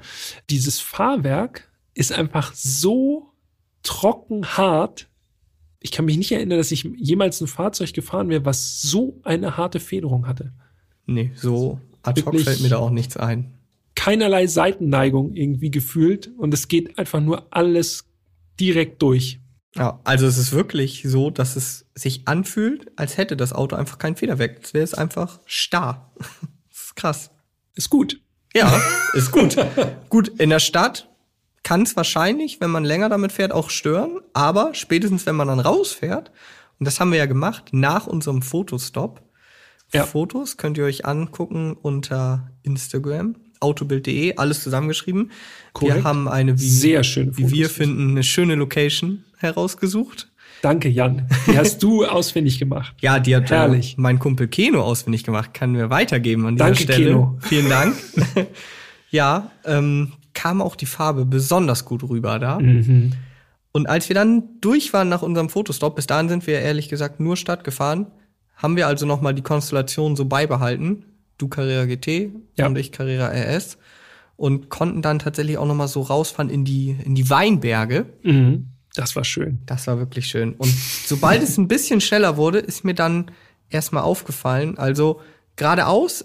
Dieses 0.48 0.80
Fahrwerk 0.80 1.68
ist 1.94 2.12
einfach 2.12 2.54
so 2.54 3.30
trocken 3.82 4.46
hart. 4.46 5.08
Ich 5.80 5.92
kann 5.92 6.06
mich 6.06 6.16
nicht 6.16 6.32
erinnern, 6.32 6.58
dass 6.58 6.72
ich 6.72 6.88
jemals 6.96 7.40
ein 7.40 7.46
Fahrzeug 7.46 7.92
gefahren 7.92 8.30
wäre, 8.30 8.44
was 8.44 8.80
so 8.82 9.20
eine 9.22 9.56
harte 9.56 9.78
Federung 9.78 10.26
hatte. 10.26 10.52
Nee, 11.06 11.32
so 11.34 11.80
ad 12.02 12.22
hoc 12.22 12.38
fällt 12.40 12.60
mir 12.60 12.68
da 12.68 12.78
auch 12.78 12.90
nichts 12.90 13.16
ein. 13.16 13.54
Keinerlei 13.94 14.46
Seitenneigung 14.46 15.34
irgendwie 15.34 15.70
gefühlt 15.70 16.30
und 16.36 16.52
es 16.52 16.68
geht 16.68 16.98
einfach 16.98 17.20
nur 17.20 17.46
alles 17.50 18.04
direkt 18.60 19.00
durch. 19.02 19.40
Ja, 19.74 20.00
also 20.04 20.26
es 20.26 20.38
ist 20.38 20.52
wirklich 20.52 21.02
so, 21.06 21.30
dass 21.30 21.56
es 21.56 21.86
sich 21.94 22.26
anfühlt, 22.26 22.90
als 22.96 23.18
hätte 23.18 23.36
das 23.36 23.52
Auto 23.52 23.76
einfach 23.76 23.98
kein 23.98 24.16
Federweg. 24.16 24.60
Es 24.62 24.74
wäre 24.74 24.84
es 24.84 24.94
einfach 24.94 25.40
starr. 25.46 26.12
Das 26.68 26.88
ist 26.88 26.96
krass. 26.96 27.30
Ist 27.74 27.88
gut. 27.88 28.20
Ja, 28.54 28.82
ist 29.14 29.32
gut. 29.32 29.56
gut, 30.10 30.28
in 30.28 30.50
der 30.50 30.58
Stadt 30.58 31.08
kann 31.62 31.82
es 31.82 31.96
wahrscheinlich, 31.96 32.60
wenn 32.60 32.70
man 32.70 32.84
länger 32.84 33.08
damit 33.08 33.32
fährt, 33.32 33.52
auch 33.52 33.70
stören. 33.70 34.20
Aber 34.34 34.74
spätestens, 34.74 35.24
wenn 35.26 35.36
man 35.36 35.48
dann 35.48 35.60
rausfährt, 35.60 36.30
und 36.78 36.84
das 36.84 37.00
haben 37.00 37.10
wir 37.10 37.18
ja 37.18 37.26
gemacht, 37.26 37.70
nach 37.72 38.06
unserem 38.06 38.42
Fotostop. 38.42 39.22
Ja. 39.92 40.04
Fotos 40.04 40.56
könnt 40.56 40.78
ihr 40.78 40.84
euch 40.84 41.06
angucken 41.06 41.76
unter 41.80 42.50
Instagram, 42.62 43.36
autobild.de, 43.60 44.36
alles 44.36 44.62
zusammengeschrieben. 44.62 45.30
Korrekt. 45.72 45.96
Wir 45.96 46.04
haben 46.04 46.28
eine, 46.28 46.58
wie, 46.58 46.68
Sehr 46.68 47.04
schöne 47.04 47.36
wie 47.36 47.50
wir 47.50 47.66
Fotos. 47.66 47.76
finden, 47.76 48.10
eine 48.10 48.22
schöne 48.22 48.54
Location 48.56 49.24
herausgesucht. 49.38 50.28
Danke, 50.62 50.88
Jan. 50.88 51.28
Die 51.46 51.56
hast 51.56 51.82
du 51.82 52.04
ausfindig 52.06 52.58
gemacht. 52.58 52.94
Ja, 53.00 53.20
die 53.20 53.36
hat 53.36 53.50
Herrlich. 53.50 53.92
Äh, 53.92 54.00
mein 54.00 54.18
Kumpel 54.18 54.48
Keno 54.48 54.82
ausfindig 54.82 55.22
gemacht, 55.22 55.54
kann 55.54 55.72
mir 55.72 55.90
weitergeben 55.90 56.46
an 56.46 56.56
dieser 56.56 56.66
Danke, 56.66 56.82
Stelle. 56.82 57.04
Keno. 57.04 57.38
Vielen 57.40 57.68
Dank. 57.68 57.94
ja, 59.10 59.50
ähm, 59.64 60.12
kam 60.34 60.60
auch 60.60 60.76
die 60.76 60.86
Farbe 60.86 61.24
besonders 61.24 61.84
gut 61.84 62.02
rüber 62.02 62.38
da. 62.38 62.58
Mhm. 62.58 63.12
Und 63.72 63.88
als 63.88 64.08
wir 64.08 64.14
dann 64.14 64.44
durch 64.60 64.92
waren 64.92 65.08
nach 65.08 65.22
unserem 65.22 65.50
Fotostop, 65.50 65.96
bis 65.96 66.06
dahin 66.06 66.28
sind 66.28 66.46
wir 66.46 66.60
ehrlich 66.60 66.88
gesagt 66.88 67.20
nur 67.20 67.36
Stadt 67.36 67.62
gefahren, 67.62 68.06
haben 68.56 68.76
wir 68.76 68.86
also 68.86 69.06
noch 69.06 69.20
mal 69.20 69.34
die 69.34 69.42
Konstellation 69.42 70.16
so 70.16 70.24
beibehalten. 70.24 71.04
Du 71.38 71.48
Carrera 71.48 71.84
GT 71.84 72.30
Ja. 72.56 72.66
und 72.66 72.76
ich 72.78 72.92
Carrera 72.92 73.28
RS 73.28 73.78
und 74.36 74.68
konnten 74.70 75.02
dann 75.02 75.18
tatsächlich 75.18 75.58
auch 75.58 75.66
noch 75.66 75.74
mal 75.74 75.88
so 75.88 76.02
rausfahren 76.02 76.50
in 76.50 76.64
die 76.64 76.96
in 77.04 77.14
die 77.14 77.28
Weinberge. 77.30 78.06
Mhm. 78.22 78.68
Das 78.94 79.14
war 79.14 79.24
schön. 79.24 79.60
Das 79.66 79.86
war 79.86 79.98
wirklich 79.98 80.26
schön. 80.26 80.54
Und 80.54 80.68
sobald 80.70 81.42
es 81.42 81.58
ein 81.58 81.68
bisschen 81.68 82.00
schneller 82.00 82.38
wurde, 82.38 82.58
ist 82.58 82.82
mir 82.84 82.94
dann 82.94 83.30
erstmal 83.68 84.02
aufgefallen, 84.04 84.78
also 84.78 85.20
geradeaus, 85.56 86.24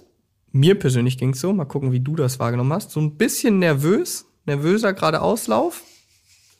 mir 0.54 0.80
persönlich 0.80 1.17
ging's 1.17 1.41
so, 1.41 1.52
mal 1.52 1.65
gucken, 1.65 1.91
wie 1.91 2.00
du 2.00 2.15
das 2.15 2.39
wahrgenommen 2.39 2.72
hast, 2.72 2.91
so 2.91 3.02
ein 3.02 3.17
bisschen 3.17 3.60
nervös, 3.60 4.26
nervöser 4.46 4.94
geradeauslauf, 4.94 5.82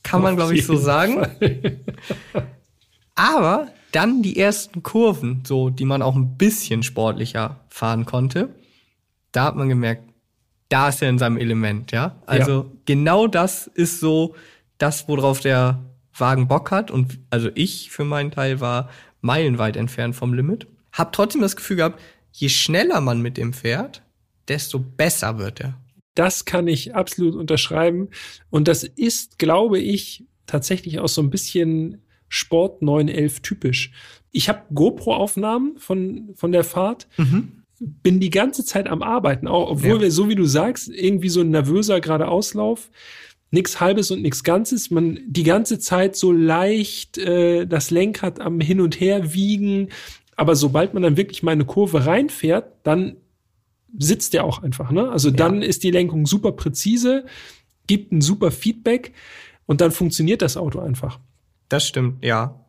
kann 0.04 0.22
man, 0.22 0.36
glaube 0.36 0.56
ich, 0.56 0.66
so 0.66 0.76
sagen. 0.76 1.28
Aber 3.16 3.68
dann 3.91 4.21
die 4.21 4.38
ersten 4.38 4.84
Kurven, 4.84 5.43
so, 5.45 5.69
die 5.69 5.86
man 5.86 6.01
auch 6.01 6.15
ein 6.15 6.38
bisschen 6.38 6.84
sportlicher 6.84 7.60
fahren 7.69 8.06
konnte, 8.06 8.56
da 9.32 9.45
hat 9.45 9.56
man 9.56 9.69
gemerkt, 9.69 10.04
da 10.69 10.89
ist 10.89 11.01
er 11.01 11.10
in 11.10 11.19
seinem 11.19 11.38
Element, 11.38 11.91
ja. 11.91 12.15
Also 12.25 12.71
genau 12.86 13.27
das 13.27 13.67
ist 13.67 13.99
so 13.99 14.36
das, 14.77 15.08
worauf 15.08 15.41
der 15.41 15.84
Wagen 16.13 16.47
Bock 16.47 16.71
hat. 16.71 16.91
Und 16.91 17.19
also 17.30 17.49
ich 17.56 17.91
für 17.91 18.06
meinen 18.06 18.32
Teil 18.32 18.62
war 18.62 18.89
meilenweit 19.21 19.75
entfernt 19.75 20.15
vom 20.15 20.34
Limit. 20.34 20.67
Hab 20.91 21.13
trotzdem 21.13 21.41
das 21.41 21.56
Gefühl 21.56 21.77
gehabt, 21.77 21.99
je 22.32 22.49
schneller 22.49 23.01
man 23.01 23.21
mit 23.21 23.38
dem 23.38 23.54
fährt, 23.54 24.01
desto 24.47 24.80
besser 24.80 25.38
wird 25.38 25.62
er. 25.62 25.77
Das 26.15 26.45
kann 26.45 26.67
ich 26.67 26.95
absolut 26.95 27.36
unterschreiben. 27.36 28.10
Und 28.49 28.67
das 28.67 28.84
ist, 28.84 29.39
glaube 29.39 29.80
ich, 29.80 30.25
tatsächlich 30.45 30.99
auch 30.99 31.08
so 31.08 31.21
ein 31.21 31.30
bisschen 31.30 32.01
Sport 32.34 32.82
911 32.82 33.41
typisch. 33.41 33.91
Ich 34.32 34.48
habe 34.48 34.62
GoPro-Aufnahmen 34.74 35.78
von, 35.78 36.30
von 36.36 36.54
der 36.54 36.63
Fahrt, 36.63 37.08
bin 37.80 38.20
die 38.22 38.30
ganze 38.30 38.63
Zeit 38.63 38.88
am 38.88 39.02
Arbeiten, 39.04 39.48
auch 39.48 39.70
obwohl 39.72 39.96
Ja. 39.98 40.02
wir, 40.02 40.12
so 40.12 40.30
wie 40.30 40.36
du 40.36 40.46
sagst, 40.46 40.88
irgendwie 40.88 41.28
so 41.28 41.41
ein 41.41 41.50
nervöser 41.50 42.00
geradeauslauf, 42.00 42.89
nix 43.52 43.82
Halbes 43.82 44.12
und 44.12 44.22
nix 44.22 44.46
Ganzes, 44.46 44.91
man 44.91 45.20
die 45.28 45.44
ganze 45.44 45.78
Zeit 45.80 46.15
so 46.15 46.32
leicht 46.32 47.17
äh, 47.17 47.65
das 47.67 47.91
Lenkrad 47.91 48.39
am 48.39 48.62
Hin 48.62 48.80
und 48.80 49.02
Her 49.02 49.34
wiegen, 49.34 49.89
aber 50.38 50.56
sobald 50.56 50.94
man 50.94 51.04
dann 51.04 51.17
wirklich 51.17 51.44
mal 51.44 51.52
eine 51.52 51.65
Kurve 51.65 52.06
reinfährt, 52.06 52.72
dann 52.84 53.17
sitzt 53.98 54.34
der 54.34 54.46
auch 54.46 54.63
einfach, 54.63 54.89
ne? 54.91 55.10
Also 55.10 55.32
dann 55.32 55.62
ist 55.62 55.84
die 55.84 55.91
Lenkung 55.91 56.26
super 56.26 56.54
präzise, 56.54 57.26
gibt 57.88 58.13
ein 58.13 58.22
super 58.22 58.52
Feedback 58.52 59.12
und 59.65 59.82
dann 59.82 59.91
funktioniert 59.91 60.41
das 60.41 60.56
Auto 60.56 60.80
einfach. 60.80 61.20
Das 61.72 61.88
stimmt, 61.88 62.24
ja. 62.26 62.66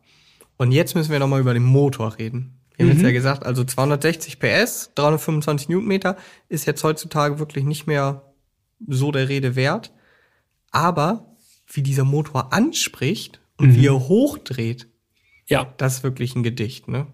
Und 0.55 0.71
jetzt 0.71 0.95
müssen 0.95 1.11
wir 1.11 1.19
noch 1.19 1.27
mal 1.27 1.41
über 1.41 1.53
den 1.53 1.63
Motor 1.63 2.17
reden. 2.17 2.61
Wir 2.77 2.85
haben 2.85 2.93
jetzt 2.93 3.03
ja 3.03 3.11
gesagt, 3.11 3.45
also 3.45 3.63
260 3.63 4.39
PS, 4.39 4.91
325 4.95 5.67
Newtonmeter 5.67 6.15
ist 6.47 6.65
jetzt 6.65 6.83
heutzutage 6.83 7.37
wirklich 7.37 7.65
nicht 7.65 7.85
mehr 7.85 8.33
so 8.87 9.11
der 9.11 9.27
Rede 9.27 9.57
wert. 9.57 9.91
Aber 10.71 11.35
wie 11.67 11.83
dieser 11.83 12.05
Motor 12.05 12.53
anspricht 12.53 13.41
und 13.57 13.75
wie 13.75 13.87
er 13.87 14.07
hochdreht, 14.07 14.87
Ja, 15.47 15.73
das 15.77 15.95
ist 15.95 16.03
wirklich 16.03 16.35
ein 16.35 16.43
Gedicht, 16.43 16.87
ne? 16.87 17.07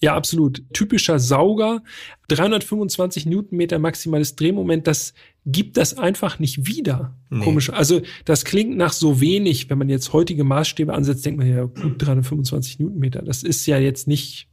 Ja, 0.00 0.14
absolut. 0.14 0.62
Typischer 0.72 1.18
Sauger, 1.18 1.82
325 2.28 3.26
Newtonmeter 3.26 3.78
maximales 3.78 4.36
Drehmoment, 4.36 4.86
das 4.86 5.14
gibt 5.46 5.76
das 5.76 5.96
einfach 5.96 6.38
nicht 6.38 6.66
wieder. 6.66 7.16
Nee. 7.30 7.44
Komisch. 7.44 7.70
Also 7.70 8.02
das 8.24 8.44
klingt 8.44 8.76
nach 8.76 8.92
so 8.92 9.20
wenig, 9.20 9.70
wenn 9.70 9.78
man 9.78 9.88
jetzt 9.88 10.12
heutige 10.12 10.44
Maßstäbe 10.44 10.92
ansetzt, 10.92 11.24
denkt 11.24 11.38
man 11.38 11.48
ja, 11.48 11.64
gut, 11.64 11.94
325 11.98 12.78
Newtonmeter, 12.78 13.22
das 13.22 13.42
ist 13.42 13.64
ja 13.66 13.78
jetzt 13.78 14.06
nicht 14.06 14.48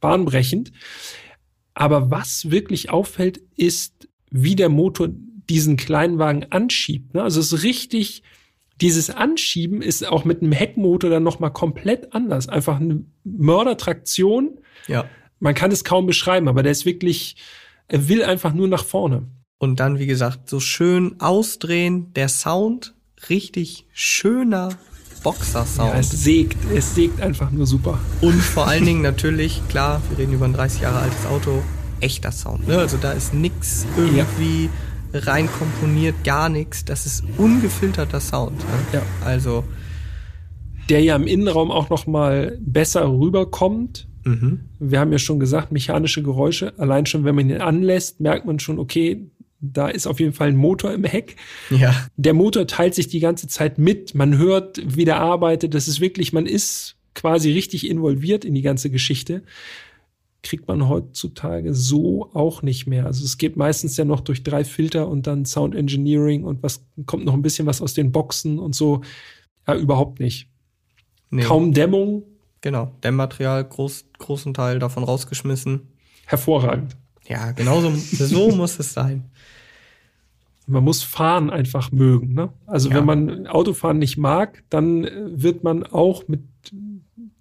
bahnbrechend. 0.00 0.72
Aber 1.74 2.10
was 2.10 2.50
wirklich 2.50 2.90
auffällt, 2.90 3.40
ist, 3.56 4.08
wie 4.30 4.56
der 4.56 4.68
Motor 4.68 5.08
diesen 5.48 5.76
Kleinwagen 5.76 6.50
anschiebt. 6.50 7.14
Ne? 7.14 7.22
Also 7.22 7.40
es 7.40 7.52
ist 7.52 7.62
richtig, 7.64 8.22
dieses 8.80 9.10
Anschieben 9.10 9.80
ist 9.82 10.06
auch 10.06 10.24
mit 10.24 10.42
einem 10.42 10.52
Heckmotor 10.52 11.10
dann 11.10 11.22
nochmal 11.22 11.52
komplett 11.52 12.12
anders. 12.14 12.48
Einfach 12.48 12.80
eine 12.80 13.04
Mördertraktion. 13.24 14.58
Ja. 14.86 15.06
Man 15.40 15.54
kann 15.54 15.72
es 15.72 15.84
kaum 15.84 16.06
beschreiben, 16.06 16.48
aber 16.48 16.62
der 16.62 16.72
ist 16.72 16.84
wirklich, 16.84 17.36
er 17.88 18.08
will 18.08 18.22
einfach 18.22 18.52
nur 18.52 18.68
nach 18.68 18.84
vorne. 18.84 19.28
Und 19.58 19.80
dann, 19.80 19.98
wie 19.98 20.06
gesagt, 20.06 20.50
so 20.50 20.60
schön 20.60 21.16
ausdrehen, 21.18 22.12
der 22.12 22.28
Sound, 22.28 22.94
richtig 23.30 23.86
schöner 23.92 24.70
Boxer-Sound. 25.22 25.94
Ja, 25.94 25.98
es 25.98 26.10
sägt, 26.10 26.58
es 26.74 26.94
sägt 26.94 27.20
einfach 27.20 27.50
nur 27.50 27.66
super. 27.66 27.98
Und 28.20 28.40
vor 28.40 28.68
allen 28.68 28.84
Dingen 28.86 29.02
natürlich, 29.02 29.62
klar, 29.68 30.02
wir 30.10 30.18
reden 30.18 30.34
über 30.34 30.44
ein 30.44 30.52
30 30.52 30.82
Jahre 30.82 30.98
altes 30.98 31.24
Auto, 31.26 31.62
echter 32.00 32.30
Sound. 32.30 32.68
Ne? 32.68 32.78
Also 32.78 32.98
da 32.98 33.12
ist 33.12 33.32
nix 33.32 33.86
irgendwie 33.96 34.68
rein 35.12 35.48
komponiert, 35.50 36.14
gar 36.24 36.48
nichts. 36.48 36.84
Das 36.84 37.06
ist 37.06 37.24
ungefilterter 37.38 38.20
Sound. 38.20 38.58
Ne? 38.58 38.64
Ja. 38.94 39.02
Also, 39.24 39.64
Der 40.88 41.00
ja 41.02 41.16
im 41.16 41.26
Innenraum 41.26 41.70
auch 41.70 41.88
noch 41.90 42.06
mal 42.06 42.58
besser 42.60 43.08
rüberkommt. 43.10 44.08
mhm. 44.24 44.60
Wir 44.78 45.00
haben 45.00 45.12
ja 45.12 45.18
schon 45.18 45.40
gesagt, 45.40 45.72
mechanische 45.72 46.22
Geräusche. 46.22 46.74
Allein 46.78 47.06
schon, 47.06 47.24
wenn 47.24 47.34
man 47.34 47.48
ihn 47.50 47.60
anlässt, 47.60 48.20
merkt 48.20 48.46
man 48.46 48.58
schon, 48.60 48.78
okay, 48.78 49.26
da 49.60 49.88
ist 49.88 50.06
auf 50.06 50.20
jeden 50.20 50.32
Fall 50.34 50.48
ein 50.48 50.56
Motor 50.56 50.92
im 50.92 51.04
Heck. 51.04 51.36
ja, 51.70 51.94
Der 52.16 52.34
Motor 52.34 52.66
teilt 52.66 52.94
sich 52.94 53.08
die 53.08 53.20
ganze 53.20 53.48
Zeit 53.48 53.78
mit. 53.78 54.14
Man 54.14 54.36
hört, 54.36 54.80
wie 54.84 55.04
der 55.06 55.18
arbeitet. 55.18 55.74
Das 55.74 55.88
ist 55.88 56.00
wirklich, 56.00 56.32
man 56.32 56.46
ist 56.46 56.96
quasi 57.14 57.50
richtig 57.50 57.88
involviert 57.88 58.44
in 58.44 58.54
die 58.54 58.60
ganze 58.62 58.90
Geschichte. 58.90 59.42
Kriegt 60.46 60.68
man 60.68 60.88
heutzutage 60.88 61.74
so 61.74 62.30
auch 62.34 62.62
nicht 62.62 62.86
mehr. 62.86 63.04
Also 63.06 63.24
es 63.24 63.36
geht 63.36 63.56
meistens 63.56 63.96
ja 63.96 64.04
noch 64.04 64.20
durch 64.20 64.44
drei 64.44 64.62
Filter 64.64 65.08
und 65.08 65.26
dann 65.26 65.44
Sound 65.44 65.74
Engineering 65.74 66.44
und 66.44 66.62
was 66.62 66.84
kommt 67.04 67.24
noch 67.24 67.34
ein 67.34 67.42
bisschen 67.42 67.66
was 67.66 67.82
aus 67.82 67.94
den 67.94 68.12
Boxen 68.12 68.60
und 68.60 68.74
so. 68.76 69.00
Ja, 69.66 69.74
überhaupt 69.74 70.20
nicht. 70.20 70.48
nee. 71.30 71.42
Kaum 71.42 71.72
Dämmung. 71.72 72.22
Genau, 72.60 72.92
Dämmmaterial, 73.02 73.64
groß, 73.64 74.04
großen 74.18 74.54
Teil 74.54 74.78
davon 74.78 75.02
rausgeschmissen. 75.04 75.80
Hervorragend. 76.26 76.96
Ja, 77.28 77.50
genauso, 77.52 77.90
so 77.90 78.50
muss 78.56 78.78
es 78.78 78.92
sein. 78.92 79.24
Man 80.68 80.82
muss 80.84 81.02
Fahren 81.02 81.50
einfach 81.50 81.90
mögen. 81.92 82.34
Ne? 82.34 82.52
Also 82.66 82.88
Ja. 82.88 82.96
wenn 82.96 83.04
man 83.04 83.46
Autofahren 83.48 83.98
nicht 83.98 84.16
mag, 84.16 84.62
dann 84.70 85.08
wird 85.40 85.62
man 85.64 85.82
auch 85.84 86.26
mit 86.28 86.42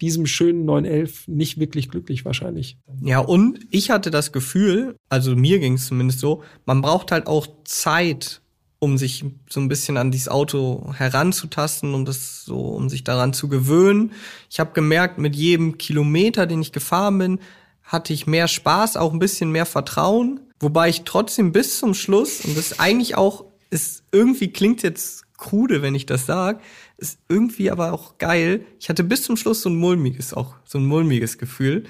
diesem 0.02 0.26
schönen 0.26 0.66
911 0.66 1.28
nicht 1.28 1.60
wirklich 1.60 1.90
glücklich 1.90 2.26
wahrscheinlich. 2.26 2.78
Ja, 3.02 3.20
und 3.20 3.60
ich 3.72 3.90
hatte 3.90 4.12
das 4.12 4.32
Gefühl, 4.32 4.96
also 5.10 5.36
mir 5.36 5.60
ging 5.60 5.74
es 5.74 5.88
zumindest 5.88 6.20
so, 6.20 6.44
man 6.66 6.82
braucht 6.82 7.12
halt 7.12 7.28
auch 7.28 7.48
Zeit, 7.64 8.42
um 8.80 8.98
sich 8.98 9.26
so 9.50 9.60
ein 9.60 9.68
bisschen 9.68 9.98
an 9.98 10.12
dieses 10.12 10.28
Auto 10.28 10.94
heranzutasten, 10.94 11.94
um 11.94 12.06
das 12.06 12.44
so, 12.44 12.60
um 12.60 12.90
sich 12.90 13.04
daran 13.04 13.34
zu 13.34 13.48
gewöhnen. 13.48 14.12
Ich 14.50 14.60
habe 14.60 14.74
gemerkt, 14.74 15.18
mit 15.18 15.36
jedem 15.36 15.78
Kilometer, 15.78 16.46
den 16.46 16.62
ich 16.62 16.72
gefahren 16.72 17.18
bin, 17.18 17.40
hatte 17.84 18.14
ich 18.14 18.28
mehr 18.28 18.48
Spaß, 18.48 18.98
auch 18.98 19.14
ein 19.14 19.20
bisschen 19.20 19.52
mehr 19.52 19.66
Vertrauen, 19.66 20.42
wobei 20.60 20.90
ich 20.90 21.04
trotzdem 21.04 21.52
bis 21.52 21.80
zum 21.80 21.94
Schluss 21.94 22.42
und 22.42 22.58
das 22.58 22.80
eigentlich 22.80 23.16
auch 23.16 23.46
ist 23.70 24.04
irgendwie 24.12 24.52
klingt 24.52 24.84
jetzt 24.84 25.26
krude, 25.38 25.82
wenn 25.82 25.96
ich 25.96 26.06
das 26.06 26.26
sage, 26.26 26.60
ist 26.98 27.20
irgendwie 27.28 27.72
aber 27.72 27.92
auch 27.94 28.18
geil. 28.18 28.66
Ich 28.80 28.90
hatte 28.90 29.04
bis 29.04 29.24
zum 29.24 29.36
Schluss 29.38 29.62
so 29.62 29.70
ein 29.70 29.76
mulmiges 29.76 30.34
auch 30.34 30.56
so 30.64 30.78
ein 30.78 30.86
mulmiges 30.86 31.38
Gefühl, 31.38 31.84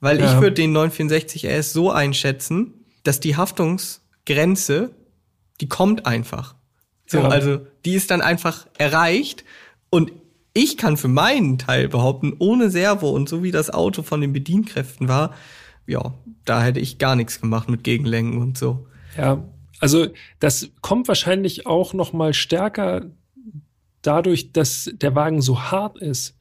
weil 0.00 0.18
Ja. 0.20 0.26
ich 0.34 0.40
würde 0.40 0.52
den 0.54 0.72
964 0.72 1.46
RS 1.46 1.72
so 1.72 1.90
einschätzen, 1.90 2.72
dass 3.02 3.20
die 3.20 3.36
Haftungsgrenze, 3.36 4.90
die 5.60 5.68
kommt 5.68 6.06
einfach. 6.06 6.54
So, 7.06 7.18
Ja. 7.18 7.28
also 7.28 7.60
die 7.84 7.94
ist 7.94 8.10
dann 8.10 8.20
einfach 8.20 8.66
erreicht 8.78 9.44
und 9.90 10.12
ich 10.54 10.76
kann 10.78 10.96
für 10.96 11.08
meinen 11.08 11.58
Teil 11.58 11.88
behaupten, 11.88 12.34
ohne 12.38 12.70
Servo 12.70 13.10
und 13.10 13.28
so 13.28 13.42
wie 13.42 13.50
das 13.50 13.68
Auto 13.70 14.02
von 14.02 14.20
den 14.22 14.32
Bedienkräften 14.32 15.06
war, 15.06 15.34
ja, 15.86 16.14
da 16.46 16.62
hätte 16.62 16.80
ich 16.80 16.98
gar 16.98 17.14
nichts 17.14 17.40
gemacht 17.40 17.68
mit 17.68 17.84
Gegenlenken 17.84 18.40
und 18.40 18.56
so. 18.58 18.86
Ja, 19.16 19.44
also 19.80 20.06
das 20.40 20.70
kommt 20.80 21.08
wahrscheinlich 21.08 21.66
auch 21.66 21.92
noch 21.92 22.12
mal 22.14 22.32
stärker 22.34 23.02
dadurch, 24.06 24.52
dass 24.52 24.90
der 24.94 25.14
Wagen 25.14 25.40
so 25.42 25.60
hart 25.70 25.98
ist. 25.98 26.34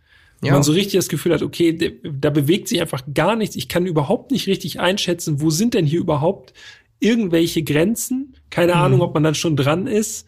Ja. 0.43 0.51
man 0.53 0.63
so 0.63 0.73
richtig 0.73 0.93
das 0.93 1.07
Gefühl 1.09 1.33
hat, 1.33 1.41
okay, 1.41 1.97
da 2.03 2.29
bewegt 2.29 2.67
sich 2.67 2.79
einfach 2.81 3.03
gar 3.13 3.35
nichts. 3.35 3.55
Ich 3.55 3.67
kann 3.69 3.85
überhaupt 3.85 4.31
nicht 4.31 4.47
richtig 4.47 4.79
einschätzen, 4.79 5.41
wo 5.41 5.49
sind 5.49 5.73
denn 5.73 5.85
hier 5.85 5.99
überhaupt 6.01 6.53
irgendwelche 6.99 7.63
Grenzen? 7.63 8.35
Keine 8.49 8.73
Mhm. 8.75 8.79
Ahnung, 8.79 9.01
ob 9.01 9.13
man 9.13 9.23
dann 9.23 9.33
schon 9.35 9.55
dran 9.55 9.87
ist. 9.87 10.27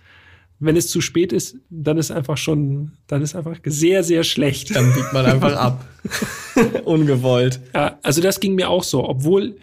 Wenn 0.60 0.76
es 0.76 0.88
zu 0.88 1.02
spät 1.02 1.34
ist, 1.34 1.58
dann 1.69 2.00
ist 2.00 2.10
einfach 2.10 2.38
schon, 2.38 2.93
dann 3.06 3.21
ist 3.21 3.36
einfach 3.36 3.58
sehr, 3.65 4.04
sehr 4.04 4.23
schlecht. 4.23 4.76
Dann 4.76 4.91
biegt 4.93 5.13
man 5.13 5.26
einfach 5.26 5.56
ab. 5.56 5.86
Ungewollt. 6.86 7.60
Ja, 7.76 8.00
also 8.02 8.21
das 8.21 8.39
ging 8.39 8.56
mir 8.56 8.69
auch 8.69 8.84
so, 8.84 9.08
obwohl, 9.08 9.58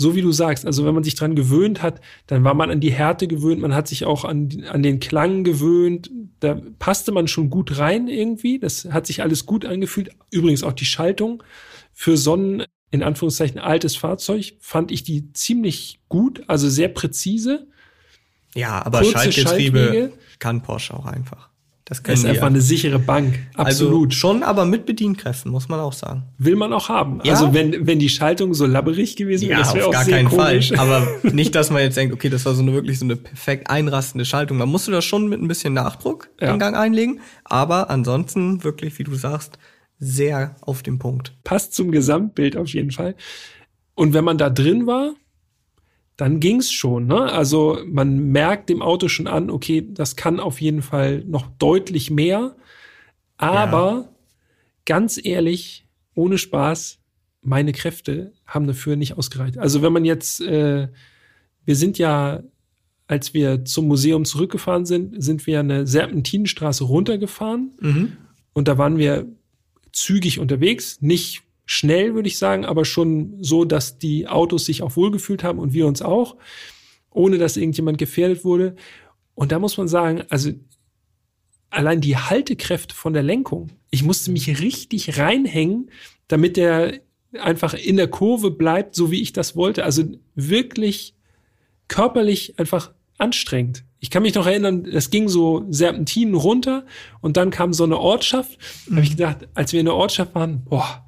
so 0.00 0.14
wie 0.14 0.22
du 0.22 0.32
sagst, 0.32 0.64
also 0.64 0.86
wenn 0.86 0.94
man 0.94 1.04
sich 1.04 1.14
dran 1.14 1.36
gewöhnt 1.36 1.82
hat, 1.82 2.00
dann 2.26 2.42
war 2.42 2.54
man 2.54 2.70
an 2.70 2.80
die 2.80 2.90
Härte 2.90 3.28
gewöhnt, 3.28 3.60
man 3.60 3.74
hat 3.74 3.86
sich 3.86 4.06
auch 4.06 4.24
an, 4.24 4.64
an 4.66 4.82
den 4.82 4.98
Klang 4.98 5.44
gewöhnt, 5.44 6.10
da 6.40 6.58
passte 6.78 7.12
man 7.12 7.28
schon 7.28 7.50
gut 7.50 7.76
rein 7.76 8.08
irgendwie, 8.08 8.58
das 8.58 8.86
hat 8.86 9.06
sich 9.06 9.20
alles 9.20 9.44
gut 9.44 9.66
angefühlt. 9.66 10.08
Übrigens 10.30 10.62
auch 10.62 10.72
die 10.72 10.86
Schaltung 10.86 11.42
für 11.92 12.16
so 12.16 12.34
ein, 12.34 12.64
in 12.90 13.02
Anführungszeichen, 13.02 13.60
altes 13.60 13.94
Fahrzeug 13.94 14.54
fand 14.58 14.90
ich 14.90 15.04
die 15.04 15.34
ziemlich 15.34 16.00
gut, 16.08 16.44
also 16.46 16.70
sehr 16.70 16.88
präzise. 16.88 17.66
Ja, 18.54 18.82
aber 18.82 19.00
Kurze 19.00 19.12
Schaltgetriebe 19.12 20.12
kann 20.38 20.62
Porsche 20.62 20.94
auch 20.94 21.04
einfach. 21.04 21.50
Das 21.90 21.98
ist 21.98 22.24
einfach 22.24 22.42
ja. 22.42 22.46
eine 22.46 22.60
sichere 22.60 23.00
Bank, 23.00 23.40
absolut. 23.56 24.06
Also 24.06 24.10
schon, 24.10 24.42
aber 24.44 24.64
mit 24.64 24.86
Bedienkräften, 24.86 25.50
muss 25.50 25.68
man 25.68 25.80
auch 25.80 25.92
sagen. 25.92 26.22
Will 26.38 26.54
man 26.54 26.72
auch 26.72 26.88
haben. 26.88 27.20
Ja. 27.24 27.32
Also 27.32 27.52
wenn, 27.52 27.84
wenn 27.84 27.98
die 27.98 28.08
Schaltung 28.08 28.54
so 28.54 28.64
labberig 28.64 29.16
gewesen 29.16 29.48
wäre, 29.48 29.58
das 29.58 29.74
wäre 29.74 29.88
auch 29.88 30.02
sehr 30.02 30.22
komisch. 30.24 30.72
Aber 30.78 31.04
nicht, 31.24 31.56
dass 31.56 31.70
man 31.70 31.82
jetzt 31.82 31.96
denkt, 31.96 32.14
okay, 32.14 32.28
das 32.28 32.46
war 32.46 32.54
so 32.54 32.62
eine 32.62 32.72
wirklich 32.74 33.00
so 33.00 33.04
eine 33.04 33.16
perfekt 33.16 33.68
einrastende 33.68 34.24
Schaltung. 34.24 34.58
Man 34.58 34.68
musste 34.68 34.92
das 34.92 35.04
schon 35.04 35.28
mit 35.28 35.42
ein 35.42 35.48
bisschen 35.48 35.74
Nachdruck 35.74 36.28
Ja. 36.40 36.52
den 36.52 36.60
Gang 36.60 36.76
einlegen. 36.76 37.20
Aber 37.42 37.90
ansonsten 37.90 38.62
wirklich, 38.62 38.96
wie 39.00 39.04
du 39.04 39.16
sagst, 39.16 39.58
sehr 39.98 40.54
auf 40.60 40.82
den 40.84 41.00
Punkt. 41.00 41.34
passt 41.42 41.74
zum 41.74 41.90
Gesamtbild 41.90 42.56
auf 42.56 42.68
jeden 42.68 42.92
Fall. 42.92 43.16
Und 43.94 44.14
wenn 44.14 44.24
man 44.24 44.38
da 44.38 44.48
drin 44.48 44.86
war, 44.86 45.14
dann 46.20 46.38
ging's 46.38 46.70
schon. 46.70 47.06
Ne? 47.06 47.32
Also 47.32 47.78
man 47.86 48.30
merkt 48.30 48.68
dem 48.68 48.82
Auto 48.82 49.08
schon 49.08 49.26
an, 49.26 49.48
okay, 49.48 49.88
das 49.90 50.16
kann 50.16 50.38
auf 50.38 50.60
jeden 50.60 50.82
Fall 50.82 51.24
noch 51.24 51.46
deutlich 51.58 52.10
mehr. 52.10 52.56
Aber 53.38 54.12
ganz 54.84 55.18
ehrlich, 55.22 55.86
ohne 56.14 56.36
Spaß, 56.36 56.98
meine 57.40 57.72
Kräfte 57.72 58.34
haben 58.44 58.66
dafür 58.66 58.96
nicht 58.96 59.16
ausgereicht. 59.16 59.56
Also 59.56 59.80
wenn 59.80 59.94
man 59.94 60.04
jetzt, 60.04 60.42
äh, 60.42 60.88
wir 61.64 61.76
sind 61.76 61.96
ja, 61.96 62.42
als 63.06 63.32
wir 63.32 63.64
zum 63.64 63.88
Museum 63.88 64.26
zurückgefahren 64.26 64.84
sind, 64.84 65.22
sind 65.22 65.46
wir 65.46 65.60
eine 65.60 65.86
Serpentinenstraße 65.86 66.84
runtergefahren. 66.84 67.70
Mhm. 67.80 68.12
Und 68.52 68.68
da 68.68 68.76
waren 68.76 68.98
wir 68.98 69.26
zügig 69.92 70.38
unterwegs, 70.38 71.00
nicht 71.00 71.44
schnell, 71.72 72.16
würde 72.16 72.26
ich 72.26 72.36
sagen, 72.36 72.64
aber 72.64 72.84
schon 72.84 73.36
so, 73.44 73.64
dass 73.64 73.96
die 73.96 74.26
Autos 74.26 74.64
sich 74.64 74.82
auch 74.82 74.96
wohlgefühlt 74.96 75.44
haben 75.44 75.60
und 75.60 75.72
wir 75.72 75.86
uns 75.86 76.02
auch, 76.02 76.34
ohne 77.10 77.38
dass 77.38 77.56
irgendjemand 77.56 77.96
gefährdet 77.96 78.44
wurde. 78.44 78.74
Und 79.36 79.52
da 79.52 79.60
muss 79.60 79.76
man 79.76 79.86
sagen, 79.86 80.24
also 80.30 80.50
allein 81.70 82.00
die 82.00 82.16
Haltekräfte 82.16 82.92
von 82.92 83.12
der 83.12 83.22
Lenkung, 83.22 83.70
ich 83.88 84.02
musste 84.02 84.32
mich 84.32 84.60
richtig 84.60 85.16
reinhängen, 85.16 85.92
damit 86.26 86.56
der 86.56 87.02
einfach 87.38 87.74
in 87.74 87.96
der 87.96 88.08
Kurve 88.08 88.50
bleibt, 88.50 88.96
so 88.96 89.12
wie 89.12 89.22
ich 89.22 89.32
das 89.32 89.54
wollte. 89.54 89.84
Also 89.84 90.02
wirklich 90.34 91.14
körperlich 91.86 92.58
einfach 92.58 92.90
anstrengend. 93.16 93.84
Ich 94.00 94.10
kann 94.10 94.22
mich 94.22 94.34
noch 94.34 94.46
erinnern, 94.46 94.86
es 94.86 95.10
ging 95.10 95.28
so 95.28 95.66
Serpentinen 95.70 96.34
runter 96.34 96.84
und 97.20 97.36
dann 97.36 97.50
kam 97.50 97.72
so 97.72 97.84
eine 97.84 97.98
Ortschaft. 97.98 98.58
Da 98.88 98.96
habe 98.96 99.04
ich 99.04 99.10
gedacht, 99.10 99.46
als 99.54 99.72
wir 99.72 99.78
in 99.78 99.86
der 99.86 99.94
Ortschaft 99.94 100.34
waren, 100.34 100.64
boah, 100.64 101.06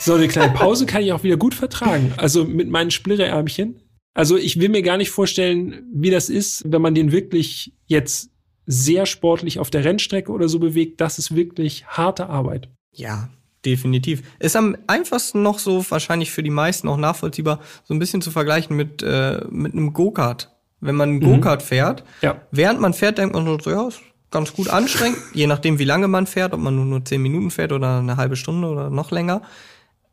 so 0.00 0.14
eine 0.14 0.28
kleine 0.28 0.52
Pause 0.52 0.86
kann 0.86 1.02
ich 1.02 1.12
auch 1.12 1.22
wieder 1.22 1.36
gut 1.36 1.54
vertragen. 1.54 2.12
Also 2.16 2.44
mit 2.44 2.68
meinen 2.68 2.90
Splitterärmchen. 2.90 3.80
Also 4.14 4.36
ich 4.36 4.58
will 4.60 4.68
mir 4.70 4.82
gar 4.82 4.96
nicht 4.96 5.10
vorstellen, 5.10 5.82
wie 5.92 6.10
das 6.10 6.28
ist, 6.30 6.62
wenn 6.70 6.80
man 6.82 6.94
den 6.94 7.12
wirklich 7.12 7.74
jetzt 7.86 8.30
sehr 8.66 9.06
sportlich 9.06 9.58
auf 9.58 9.70
der 9.70 9.84
Rennstrecke 9.84 10.32
oder 10.32 10.48
so 10.48 10.58
bewegt. 10.58 11.00
Das 11.00 11.18
ist 11.18 11.34
wirklich 11.36 11.86
harte 11.86 12.28
Arbeit. 12.28 12.68
Ja, 12.92 13.28
definitiv. 13.64 14.22
Ist 14.38 14.56
am 14.56 14.76
einfachsten 14.86 15.42
noch 15.42 15.58
so 15.58 15.84
wahrscheinlich 15.90 16.30
für 16.30 16.42
die 16.42 16.50
meisten 16.50 16.88
auch 16.88 16.96
nachvollziehbar, 16.96 17.60
so 17.84 17.94
ein 17.94 17.98
bisschen 17.98 18.22
zu 18.22 18.30
vergleichen 18.30 18.74
mit, 18.76 19.02
äh, 19.02 19.44
mit 19.50 19.74
einem 19.74 19.92
Go-Kart. 19.92 20.50
Wenn 20.80 20.94
man 20.96 21.10
einen 21.10 21.20
Go-Kart 21.20 21.62
fährt, 21.62 22.04
Ja. 22.22 22.40
während 22.50 22.80
man 22.80 22.94
fährt, 22.94 23.18
denkt 23.18 23.34
man 23.34 23.44
so, 23.60 23.70
ja, 23.70 23.88
ist 23.88 24.00
ganz 24.30 24.52
gut 24.52 24.68
anstrengend, 24.68 25.18
je 25.34 25.46
nachdem, 25.46 25.78
wie 25.78 25.84
lange 25.84 26.08
man 26.08 26.26
fährt, 26.26 26.52
ob 26.52 26.60
man 26.60 26.74
nur, 26.74 26.84
nur 26.84 27.04
zehn 27.04 27.22
Minuten 27.22 27.50
fährt 27.50 27.72
oder 27.72 27.98
eine 27.98 28.16
halbe 28.16 28.36
Stunde 28.36 28.68
oder 28.68 28.90
noch 28.90 29.10
länger. 29.10 29.42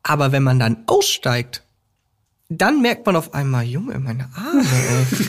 Aber 0.03 0.31
wenn 0.31 0.43
man 0.43 0.59
dann 0.59 0.83
aussteigt, 0.87 1.63
dann 2.49 2.81
merkt 2.81 3.05
man 3.05 3.15
auf 3.15 3.33
einmal, 3.33 3.63
Junge, 3.63 3.97
meine 3.99 4.29
Arme. 4.35 4.65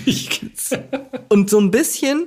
Und 1.28 1.48
so 1.48 1.60
ein 1.60 1.70
bisschen, 1.70 2.26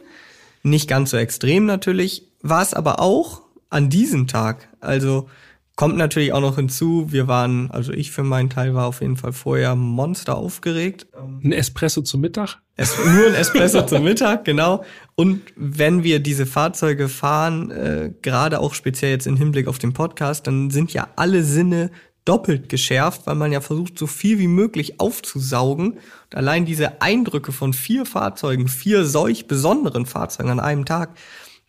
nicht 0.63 0.87
ganz 0.87 1.11
so 1.11 1.17
extrem 1.17 1.65
natürlich, 1.65 2.23
war 2.41 2.61
es 2.61 2.73
aber 2.73 2.99
auch 2.99 3.41
an 3.69 3.89
diesem 3.89 4.27
Tag. 4.27 4.69
Also 4.79 5.29
kommt 5.75 5.97
natürlich 5.97 6.33
auch 6.33 6.41
noch 6.41 6.55
hinzu, 6.55 7.11
wir 7.11 7.27
waren, 7.27 7.69
also 7.69 7.91
ich 7.91 8.11
für 8.11 8.23
meinen 8.23 8.49
Teil 8.49 8.73
war 8.73 8.87
auf 8.87 9.01
jeden 9.01 9.17
Fall 9.17 9.33
vorher 9.33 9.75
monster 9.75 10.35
aufgeregt. 10.35 11.05
Ein 11.43 11.51
Espresso 11.51 12.01
zum 12.01 12.21
Mittag. 12.21 12.57
Es, 12.75 12.97
nur 12.97 13.27
ein 13.27 13.35
Espresso 13.35 13.85
zum 13.85 14.03
Mittag, 14.03 14.45
genau. 14.45 14.83
Und 15.15 15.41
wenn 15.55 16.03
wir 16.03 16.19
diese 16.19 16.45
Fahrzeuge 16.45 17.09
fahren, 17.09 17.71
äh, 17.71 18.11
gerade 18.21 18.59
auch 18.59 18.73
speziell 18.73 19.11
jetzt 19.11 19.27
im 19.27 19.37
Hinblick 19.37 19.67
auf 19.67 19.77
den 19.77 19.93
Podcast, 19.93 20.47
dann 20.47 20.71
sind 20.71 20.93
ja 20.93 21.09
alle 21.15 21.43
Sinne 21.43 21.91
doppelt 22.27 22.67
geschärft, 22.69 23.25
weil 23.25 23.35
man 23.35 23.51
ja 23.51 23.61
versucht, 23.61 23.97
so 23.97 24.05
viel 24.05 24.37
wie 24.39 24.47
möglich 24.47 24.99
aufzusaugen. 24.99 25.93
Und 25.93 26.35
allein 26.35 26.65
diese 26.65 27.01
Eindrücke 27.01 27.51
von 27.51 27.73
vier 27.73 28.05
Fahrzeugen, 28.05 28.67
vier 28.67 29.05
solch 29.05 29.47
besonderen 29.47 30.05
Fahrzeugen 30.05 30.49
an 30.49 30.59
einem 30.59 30.85
Tag, 30.85 31.17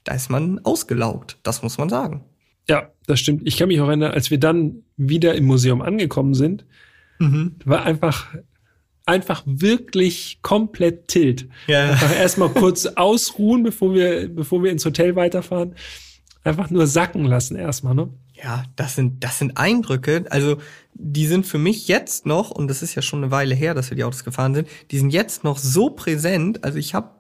da 0.04 0.14
ist 0.14 0.30
man 0.30 0.58
ausgelaugt. 0.64 1.38
Das 1.42 1.62
muss 1.62 1.78
man 1.78 1.88
sagen. 1.88 2.24
Ja, 2.68 2.90
das 3.06 3.20
stimmt. 3.20 3.42
Ich 3.46 3.56
kann 3.56 3.68
mich 3.68 3.80
auch 3.80 3.88
erinnern, 3.88 4.12
als 4.12 4.30
wir 4.30 4.38
dann 4.38 4.82
wieder 4.96 5.34
im 5.34 5.46
Museum 5.46 5.80
angekommen 5.80 6.34
sind, 6.34 6.66
war 7.64 7.84
einfach, 7.84 8.34
einfach 9.06 9.42
wirklich 9.46 10.40
komplett 10.42 11.08
tilt. 11.08 11.48
Ja. 11.66 11.90
Einfach 11.90 12.14
erstmal 12.14 12.50
kurz 12.50 12.86
ausruhen, 12.96 13.62
bevor 13.62 13.94
wir, 13.94 14.28
bevor 14.28 14.62
wir 14.62 14.70
ins 14.70 14.84
Hotel 14.84 15.16
weiterfahren. 15.16 15.74
Einfach 16.44 16.70
nur 16.70 16.86
sacken 16.86 17.24
lassen 17.24 17.56
erstmal, 17.56 17.94
ne? 17.94 18.10
Ja, 18.42 18.64
das 18.76 18.94
sind, 18.94 19.24
das 19.24 19.38
sind 19.38 19.56
Eindrücke. 19.56 20.24
Also, 20.30 20.58
die 20.94 21.26
sind 21.26 21.44
für 21.46 21.58
mich 21.58 21.88
jetzt 21.88 22.24
noch, 22.26 22.50
und 22.50 22.68
das 22.68 22.82
ist 22.82 22.94
ja 22.94 23.02
schon 23.02 23.22
eine 23.22 23.30
Weile 23.32 23.54
her, 23.54 23.74
dass 23.74 23.90
wir 23.90 23.96
die 23.96 24.04
Autos 24.04 24.24
gefahren 24.24 24.54
sind, 24.54 24.68
die 24.90 24.98
sind 24.98 25.10
jetzt 25.10 25.42
noch 25.44 25.58
so 25.58 25.90
präsent. 25.90 26.62
Also, 26.64 26.78
ich 26.78 26.94
habe 26.94 27.10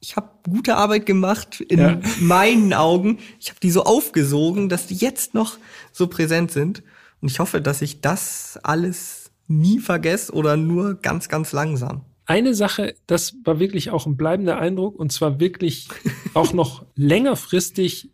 ich 0.00 0.14
hab 0.16 0.44
gute 0.48 0.76
Arbeit 0.76 1.06
gemacht 1.06 1.60
in 1.60 1.78
Ja. 1.80 2.00
meinen 2.20 2.72
Augen. 2.74 3.18
Ich 3.40 3.48
habe 3.48 3.58
die 3.60 3.70
so 3.70 3.82
aufgesogen, 3.84 4.68
dass 4.68 4.86
die 4.86 4.94
jetzt 4.94 5.34
noch 5.34 5.58
so 5.92 6.06
präsent 6.06 6.50
sind. 6.52 6.82
Und 7.20 7.30
ich 7.30 7.40
hoffe, 7.40 7.60
dass 7.60 7.82
ich 7.82 8.00
das 8.00 8.60
alles 8.62 9.32
nie 9.48 9.80
vergesse 9.80 10.32
oder 10.32 10.56
nur 10.56 10.94
ganz, 11.00 11.28
ganz 11.28 11.50
langsam. 11.52 12.04
Eine 12.26 12.54
Sache, 12.54 12.94
das 13.06 13.34
war 13.44 13.58
wirklich 13.58 13.90
auch 13.90 14.06
ein 14.06 14.16
bleibender 14.18 14.58
Eindruck 14.58 14.96
und 14.98 15.10
zwar 15.10 15.40
wirklich 15.40 15.88
auch 16.34 16.52
noch 16.52 16.84
längerfristig 16.94 18.12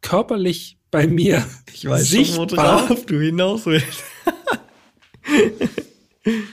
körperlich 0.00 0.77
bei 0.90 1.06
mir 1.06 1.44
Ich 1.72 1.86
weiß 1.88 2.08
schon, 2.08 2.24
sichtbar. 2.48 2.88
worauf 2.88 3.06
du 3.06 3.20
hinaus 3.20 3.66
willst. 3.66 4.02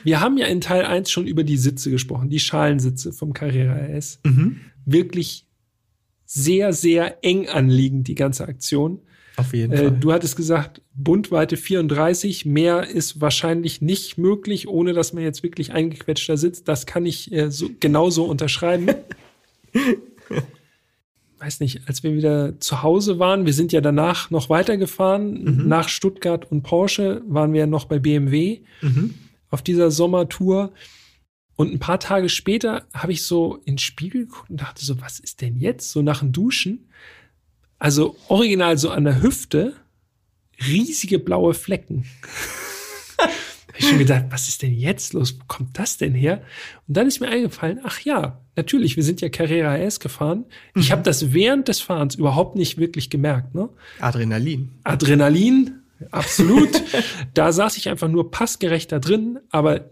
Wir 0.04 0.22
haben 0.22 0.38
ja 0.38 0.48
in 0.48 0.62
Teil 0.62 0.86
1 0.86 1.10
schon 1.12 1.28
über 1.28 1.44
die 1.44 1.58
Sitze 1.58 1.92
gesprochen, 1.92 2.30
die 2.30 2.40
Schalensitze 2.40 3.12
vom 3.12 3.34
Carrera 3.34 3.76
RS. 3.76 4.20
Wirklich 4.86 5.48
sehr, 6.26 6.72
sehr 6.74 7.24
eng 7.24 7.50
anliegend, 7.50 8.08
die 8.08 8.16
ganze 8.16 8.48
Aktion. 8.48 9.00
Auf 9.38 9.54
jeden 9.54 9.74
Äh, 9.74 9.78
Fall. 9.78 9.92
du 9.92 10.14
hattest 10.14 10.38
gesagt, 10.38 10.82
Bundweite 10.94 11.58
34, 11.58 12.46
mehr 12.46 12.88
ist 12.88 13.20
wahrscheinlich 13.20 13.82
nicht 13.82 14.18
möglich, 14.18 14.68
ohne 14.70 14.94
dass 14.94 15.12
man 15.12 15.24
jetzt 15.24 15.44
wirklich 15.44 15.74
eingequetscht 15.74 16.30
da 16.30 16.38
sitzt. 16.38 16.68
Das 16.70 16.86
kann 16.86 17.06
ich 17.06 17.32
äh, 17.34 17.52
so, 17.52 17.70
genauso 17.82 18.24
unterschreiben. 18.26 18.88
Weiß 21.46 21.60
nicht, 21.60 21.88
als 21.88 22.02
wir 22.02 22.16
wieder 22.16 22.60
zu 22.60 22.82
Hause 22.82 23.20
waren, 23.20 23.46
wir 23.46 23.54
sind 23.54 23.72
ja 23.72 23.80
danach 23.80 24.32
noch 24.32 24.50
weitergefahren, 24.50 25.68
nach 25.68 25.90
Stuttgart 25.90 26.52
und 26.52 26.64
Porsche 26.64 27.22
waren 27.28 27.54
wir 27.54 27.60
ja 27.60 27.68
noch 27.68 27.86
bei 27.86 28.00
BMW 28.00 28.62
auf 29.52 29.62
dieser 29.62 29.92
Sommertour. 29.92 30.74
Und 31.56 31.72
ein 31.72 31.78
paar 31.78 32.00
Tage 32.00 32.30
später 32.30 32.88
habe 32.96 33.12
ich 33.12 33.28
so 33.28 33.58
in 33.66 33.74
den 33.74 33.78
Spiegel 33.78 34.26
geguckt 34.26 34.50
und 34.50 34.60
dachte 34.60 34.84
so, 34.84 35.00
was 35.02 35.20
ist 35.20 35.42
denn 35.42 35.58
jetzt? 35.58 35.92
So 35.92 36.02
nach 36.02 36.22
dem 36.22 36.32
Duschen. 36.32 36.90
Also 37.78 38.16
original 38.28 38.80
so 38.80 38.90
an 38.90 39.04
der 39.04 39.22
Hüfte 39.22 39.76
riesige 40.68 41.20
blaue 41.20 41.54
Flecken. 41.54 42.06
habe 43.76 43.84
ich 43.84 43.90
schon 43.90 44.00
gedacht, 44.00 44.26
was 44.30 44.48
ist 44.48 44.62
denn 44.62 44.74
jetzt 44.74 45.12
los? 45.14 45.38
Wo 45.38 45.44
kommt 45.48 45.78
das 45.78 45.98
denn 45.98 46.14
her? 46.14 46.42
Und 46.88 46.96
dann 46.96 47.08
ist 47.08 47.20
mir 47.20 47.28
eingefallen, 47.28 47.82
ach 47.84 48.00
ja, 48.00 48.40
natürlich, 48.56 48.96
wir 48.96 49.04
sind 49.04 49.20
ja 49.20 49.28
Carrera 49.28 49.78
S 49.78 50.00
gefahren. 50.00 50.46
Ich 50.76 50.94
habe 50.94 51.02
das 51.02 51.34
während 51.34 51.68
des 51.68 51.82
Fahrens 51.82 52.16
überhaupt 52.16 52.56
nicht 52.56 52.78
wirklich 52.78 53.10
gemerkt. 53.10 53.54
Ne? 53.54 53.68
Adrenalin. 54.00 54.72
Adrenalin, 54.86 55.82
absolut. 56.12 56.70
da 57.34 57.52
saß 57.52 57.76
ich 57.76 57.90
einfach 57.90 58.08
nur 58.08 58.32
passgerecht 58.32 58.94
da 58.94 59.00
drin, 59.00 59.40
aber 59.50 59.90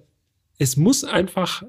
es 0.59 0.77
muss 0.77 1.03
einfach 1.03 1.63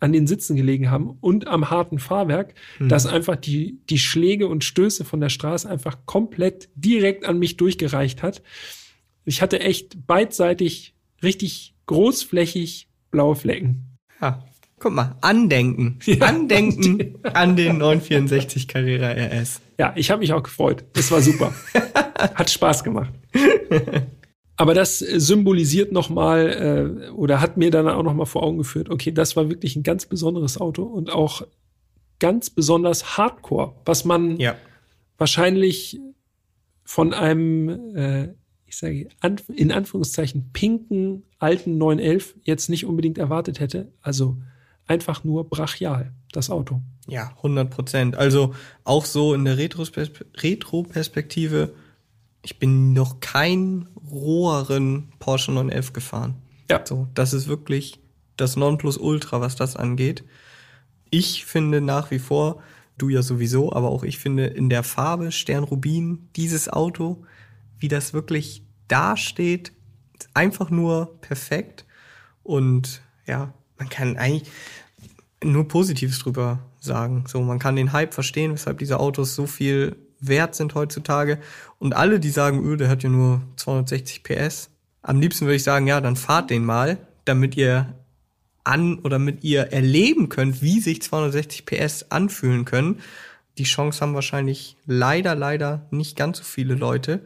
an 0.00 0.12
den 0.12 0.26
Sitzen 0.26 0.54
gelegen 0.54 0.90
haben 0.90 1.16
und 1.20 1.46
am 1.46 1.70
harten 1.70 1.98
Fahrwerk, 1.98 2.54
dass 2.78 3.06
einfach 3.06 3.36
die, 3.36 3.80
die 3.88 3.98
Schläge 3.98 4.46
und 4.48 4.64
Stöße 4.64 5.04
von 5.04 5.20
der 5.20 5.30
Straße 5.30 5.68
einfach 5.68 6.04
komplett 6.04 6.68
direkt 6.74 7.24
an 7.24 7.38
mich 7.38 7.56
durchgereicht 7.56 8.22
hat. 8.22 8.42
Ich 9.24 9.40
hatte 9.42 9.60
echt 9.60 10.06
beidseitig 10.06 10.94
richtig 11.22 11.74
großflächig 11.86 12.88
blaue 13.10 13.36
Flecken. 13.36 13.96
Ja. 14.20 14.44
Guck 14.80 14.92
mal, 14.92 15.16
Andenken. 15.22 15.98
Andenken 16.20 17.14
an 17.24 17.56
den 17.56 17.78
964 17.78 18.68
Carrera 18.68 19.08
RS. 19.10 19.60
Ja, 19.78 19.92
ich 19.96 20.10
habe 20.10 20.20
mich 20.20 20.32
auch 20.32 20.42
gefreut. 20.42 20.84
Das 20.92 21.10
war 21.10 21.20
super. 21.20 21.52
hat 22.18 22.48
Spaß 22.50 22.84
gemacht. 22.84 23.12
Aber 24.56 24.74
das 24.74 25.02
äh, 25.02 25.18
symbolisiert 25.20 25.92
nochmal 25.92 27.06
äh, 27.08 27.10
oder 27.10 27.40
hat 27.40 27.56
mir 27.56 27.70
dann 27.70 27.88
auch 27.88 28.02
nochmal 28.02 28.26
vor 28.26 28.42
Augen 28.42 28.58
geführt, 28.58 28.88
okay, 28.90 29.12
das 29.12 29.36
war 29.36 29.48
wirklich 29.48 29.76
ein 29.76 29.82
ganz 29.82 30.06
besonderes 30.06 30.60
Auto 30.60 30.82
und 30.82 31.10
auch 31.10 31.42
ganz 32.18 32.50
besonders 32.50 33.16
Hardcore, 33.16 33.74
was 33.84 34.04
man 34.04 34.38
Ja. 34.38 34.56
wahrscheinlich 35.16 36.00
von 36.84 37.14
einem, 37.14 37.94
äh, 37.96 38.28
ich 38.68 38.76
sage 38.76 39.08
in 39.48 39.72
Anführungszeichen, 39.72 40.50
pinken 40.52 41.24
alten 41.38 41.78
911 41.78 42.34
jetzt 42.42 42.68
nicht 42.68 42.84
unbedingt 42.84 43.16
erwartet 43.16 43.60
hätte. 43.60 43.90
Also 44.02 44.36
einfach 44.86 45.24
nur 45.24 45.48
brachial, 45.48 46.12
das 46.32 46.50
Auto. 46.50 46.82
Ja, 47.06 47.32
100 47.38 47.70
Prozent. 47.70 48.16
Also 48.16 48.54
auch 48.84 49.06
so 49.06 49.32
in 49.32 49.46
der 49.46 49.56
Retro-Perspektive, 49.56 51.72
ich 52.42 52.58
bin 52.58 52.92
noch 52.92 53.20
keinen 53.20 53.88
roheren 54.10 55.08
Porsche 55.18 55.52
911 55.52 55.94
gefahren. 55.94 56.34
Ja. 56.70 56.82
So, 56.84 57.08
das 57.14 57.32
ist 57.32 57.48
wirklich 57.48 57.98
das 58.36 58.56
Nonplusultra, 58.56 59.40
was 59.40 59.56
das 59.56 59.76
angeht. 59.76 60.24
Ich 61.08 61.46
finde 61.46 61.80
nach 61.80 62.10
wie 62.10 62.18
vor, 62.18 62.62
du 62.98 63.08
ja 63.08 63.22
sowieso, 63.22 63.72
aber 63.72 63.88
auch 63.88 64.04
ich 64.04 64.18
finde 64.18 64.44
in 64.44 64.68
der 64.68 64.82
Farbe 64.82 65.32
Sternrubin 65.32 66.28
dieses 66.36 66.68
Auto, 66.68 67.24
wie 67.78 67.88
das 67.88 68.12
wirklich 68.12 68.62
dasteht, 68.88 69.72
einfach 70.34 70.70
nur 70.70 71.20
perfekt. 71.20 71.84
Und 72.42 73.02
ja, 73.26 73.52
man 73.78 73.88
kann 73.88 74.16
eigentlich 74.16 74.50
nur 75.42 75.68
Positives 75.68 76.18
drüber 76.18 76.60
sagen. 76.80 77.24
So, 77.26 77.42
man 77.42 77.58
kann 77.58 77.76
den 77.76 77.92
Hype 77.92 78.14
verstehen, 78.14 78.52
weshalb 78.52 78.78
diese 78.78 78.98
Autos 78.98 79.34
so 79.34 79.46
viel 79.46 79.96
wert 80.20 80.54
sind 80.54 80.74
heutzutage. 80.74 81.38
Und 81.78 81.94
alle, 81.94 82.20
die 82.20 82.30
sagen, 82.30 82.64
öh, 82.64 82.76
der 82.76 82.88
hat 82.88 83.02
ja 83.02 83.08
nur 83.08 83.42
260 83.56 84.22
PS. 84.24 84.70
Am 85.02 85.20
liebsten 85.20 85.46
würde 85.46 85.56
ich 85.56 85.62
sagen, 85.62 85.86
ja, 85.86 86.00
dann 86.00 86.16
fahrt 86.16 86.50
den 86.50 86.64
mal, 86.64 86.98
damit 87.24 87.56
ihr 87.56 87.94
an 88.64 88.98
oder 88.98 89.18
mit 89.18 89.44
ihr 89.44 89.72
erleben 89.72 90.28
könnt, 90.28 90.60
wie 90.60 90.80
sich 90.80 91.02
260 91.02 91.64
PS 91.64 92.06
anfühlen 92.10 92.64
können. 92.64 93.00
Die 93.56 93.64
Chance 93.64 94.00
haben 94.00 94.14
wahrscheinlich 94.14 94.76
leider, 94.86 95.34
leider 95.34 95.86
nicht 95.90 96.16
ganz 96.16 96.38
so 96.38 96.44
viele 96.44 96.74
Leute. 96.74 97.24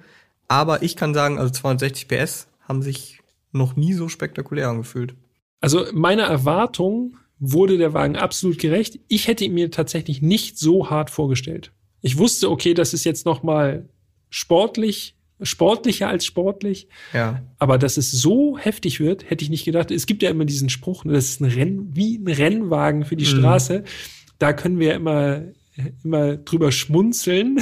Aber 0.53 0.83
ich 0.83 0.97
kann 0.97 1.15
sagen, 1.15 1.39
also 1.39 1.51
260 1.51 2.09
PS 2.09 2.47
haben 2.61 2.83
sich 2.83 3.21
noch 3.53 3.75
nie 3.75 3.95
so 3.95 4.11
spektakulär 4.11 4.69
angefühlt. 4.69 5.15
Also 5.63 5.87
meiner 5.95 6.25
Erwartung 6.25 7.17
wurde 7.39 7.79
der 7.79 7.95
Wagen 7.95 8.17
absolut 8.17 8.59
gerecht. 8.59 9.01
Ich 9.09 9.29
hätte 9.29 9.47
ihn 9.47 9.55
mir 9.55 9.71
tatsächlich 9.71 10.21
nicht 10.21 10.59
so 10.59 10.91
hart 10.91 11.09
vorgestellt. 11.09 11.73
Ich 12.03 12.19
wusste, 12.19 12.51
okay, 12.51 12.75
das 12.75 12.93
ist 12.93 13.05
jetzt 13.05 13.25
noch 13.25 13.43
mal 13.43 13.89
sportlich, 14.29 15.17
sportlicher 15.41 16.09
als 16.09 16.27
sportlich. 16.27 16.87
Ja. 17.15 17.43
Aber 17.59 17.79
dass 17.79 17.97
es 17.97 18.11
so 18.11 18.59
heftig 18.59 19.01
wird, 19.01 19.31
hätte 19.31 19.45
ich 19.45 19.51
nicht 19.51 19.65
gedacht. 19.65 19.91
Es 19.91 20.05
gibt 20.05 20.23
ja 20.23 20.29
immer 20.29 20.45
diesen 20.45 20.69
Spruch, 20.69 21.07
ne, 21.07 21.15
das 21.15 21.31
ist 21.31 21.41
ein 21.41 21.47
Renn, 21.47 21.97
wie 21.97 22.19
ein 22.19 22.29
Rennwagen 22.29 23.07
für 23.07 23.17
die 23.17 23.25
Straße. 23.25 23.85
Da 24.39 24.53
können 24.53 24.79
wir 24.79 24.89
ja 24.89 24.95
immer, 24.97 25.45
immer 26.05 26.37
drüber 26.37 26.73
schmunzeln, 26.73 27.59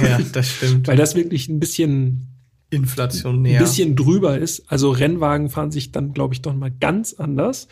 Ja, 0.00 0.18
das 0.32 0.50
stimmt. 0.50 0.86
weil 0.88 0.96
das 0.96 1.14
wirklich 1.14 1.48
ein 1.48 1.60
bisschen 1.60 2.31
Inflationär. 2.72 3.58
ein 3.58 3.64
bisschen 3.64 3.94
drüber 3.96 4.38
ist. 4.38 4.64
Also 4.70 4.90
Rennwagen 4.90 5.50
fahren 5.50 5.70
sich 5.70 5.92
dann, 5.92 6.12
glaube 6.14 6.34
ich, 6.34 6.42
doch 6.42 6.54
mal 6.54 6.70
ganz 6.70 7.14
anders. 7.14 7.68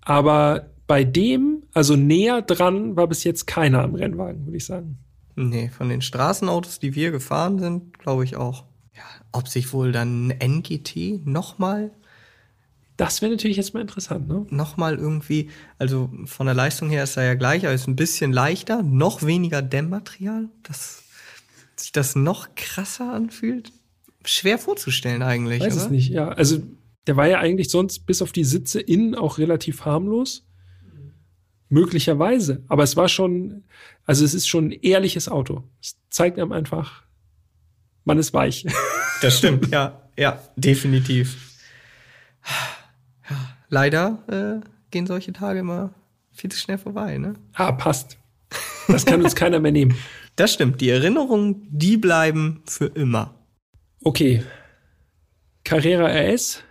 Aber 0.00 0.70
bei 0.86 1.04
dem, 1.04 1.64
also 1.74 1.96
näher 1.96 2.40
dran, 2.42 2.96
war 2.96 3.06
bis 3.08 3.24
jetzt 3.24 3.46
keiner 3.46 3.82
am 3.82 3.94
Rennwagen, 3.94 4.46
würde 4.46 4.56
ich 4.56 4.64
sagen. 4.64 4.98
Nee, 5.36 5.68
von 5.68 5.88
den 5.88 6.02
Straßenautos, 6.02 6.78
die 6.78 6.94
wir 6.94 7.10
gefahren 7.10 7.58
sind, 7.58 7.98
glaube 7.98 8.24
ich 8.24 8.36
auch. 8.36 8.64
Ja, 8.94 9.02
ob 9.32 9.48
sich 9.48 9.72
wohl 9.72 9.92
dann 9.92 10.28
ein 10.30 10.40
NGT 10.40 11.24
nochmal, 11.26 11.92
Das 12.96 13.22
wäre 13.22 13.30
natürlich 13.30 13.56
jetzt 13.56 13.74
mal 13.74 13.80
interessant, 13.80 14.26
ne? 14.26 14.44
nochmal 14.50 14.96
irgendwie, 14.96 15.50
also 15.78 16.10
von 16.24 16.46
der 16.46 16.54
Leistung 16.56 16.90
her 16.90 17.04
ist 17.04 17.16
er 17.16 17.22
ja 17.24 17.34
gleich, 17.34 17.64
aber 17.64 17.72
ist 17.72 17.86
ein 17.86 17.94
bisschen 17.94 18.32
leichter, 18.32 18.82
noch 18.82 19.22
weniger 19.22 19.62
Dämmmaterial, 19.62 20.48
dass 20.64 21.04
sich 21.76 21.92
das 21.92 22.16
noch 22.16 22.56
krasser 22.56 23.12
anfühlt. 23.12 23.72
Schwer 24.28 24.58
vorzustellen 24.58 25.22
eigentlich, 25.22 25.60
Weiß 25.60 25.74
oder? 25.74 25.84
es 25.84 25.90
nicht, 25.90 26.10
ja. 26.10 26.28
Also 26.28 26.58
der 27.06 27.16
war 27.16 27.26
ja 27.26 27.38
eigentlich 27.38 27.70
sonst 27.70 28.00
bis 28.06 28.20
auf 28.20 28.32
die 28.32 28.44
Sitze 28.44 28.80
innen 28.80 29.14
auch 29.14 29.38
relativ 29.38 29.84
harmlos. 29.84 30.44
Möglicherweise. 31.70 32.64
Aber 32.68 32.82
es 32.82 32.96
war 32.96 33.08
schon, 33.08 33.64
also 34.04 34.24
es 34.24 34.34
ist 34.34 34.46
schon 34.46 34.66
ein 34.66 34.72
ehrliches 34.72 35.28
Auto. 35.28 35.64
Es 35.82 35.96
zeigt 36.10 36.38
einem 36.38 36.52
einfach, 36.52 37.02
man 38.04 38.18
ist 38.18 38.32
weich. 38.34 38.66
Das 39.20 39.38
stimmt, 39.38 39.72
ja, 39.72 40.00
ja, 40.16 40.40
definitiv. 40.54 41.58
Ja, 43.28 43.36
leider 43.68 44.62
äh, 44.62 44.68
gehen 44.92 45.08
solche 45.08 45.32
Tage 45.32 45.58
immer 45.58 45.92
viel 46.30 46.52
zu 46.52 46.58
schnell 46.60 46.78
vorbei, 46.78 47.18
ne? 47.18 47.34
ah, 47.54 47.72
passt. 47.72 48.16
Das 48.86 49.04
kann 49.04 49.20
uns 49.24 49.34
keiner 49.34 49.58
mehr 49.58 49.72
nehmen. 49.72 49.96
Das 50.36 50.52
stimmt, 50.52 50.80
die 50.80 50.88
Erinnerungen, 50.88 51.66
die 51.68 51.96
bleiben 51.96 52.62
für 52.64 52.86
immer. 52.86 53.37
Okay. 54.02 54.42
Carrera 55.64 56.06
RS. 56.08 56.62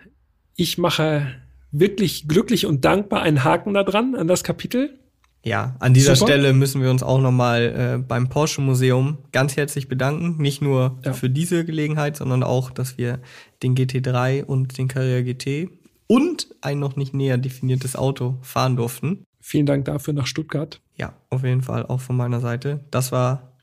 Ich 0.55 0.77
mache 0.77 1.27
wirklich 1.71 2.27
glücklich 2.27 2.65
und 2.65 2.85
dankbar 2.85 3.21
einen 3.21 3.43
Haken 3.43 3.73
da 3.73 3.83
dran 3.83 4.15
an 4.15 4.27
das 4.27 4.43
Kapitel. 4.43 4.97
Ja, 5.43 5.75
an 5.79 5.93
dieser 5.93 6.15
Super. 6.15 6.31
Stelle 6.33 6.53
müssen 6.53 6.81
wir 6.81 6.89
uns 6.89 7.03
auch 7.03 7.21
nochmal 7.21 7.95
äh, 7.99 8.03
beim 8.03 8.27
Porsche 8.27 8.59
Museum 8.61 9.19
ganz 9.31 9.55
herzlich 9.55 9.87
bedanken. 9.87 10.41
Nicht 10.41 10.61
nur 10.61 10.99
Ja. 11.05 11.13
für 11.13 11.29
diese 11.29 11.63
Gelegenheit, 11.63 12.17
sondern 12.17 12.43
auch, 12.43 12.71
dass 12.71 12.97
wir 12.97 13.19
den 13.63 13.75
GT3 13.75 14.43
und 14.43 14.77
den 14.77 14.87
Carrera 14.87 15.21
GT 15.21 15.69
und 16.07 16.47
ein 16.61 16.79
noch 16.79 16.95
nicht 16.95 17.13
näher 17.13 17.37
definiertes 17.37 17.95
Auto 17.95 18.37
fahren 18.41 18.75
durften. 18.75 19.23
Vielen 19.39 19.65
Dank 19.65 19.85
dafür 19.85 20.13
nach 20.13 20.27
Stuttgart. 20.27 20.81
Ja, 20.95 21.13
auf 21.29 21.43
jeden 21.43 21.61
Fall 21.61 21.85
auch 21.85 22.01
von 22.01 22.17
meiner 22.17 22.41
Seite. 22.41 22.83
Das 22.91 23.11
war, 23.11 23.53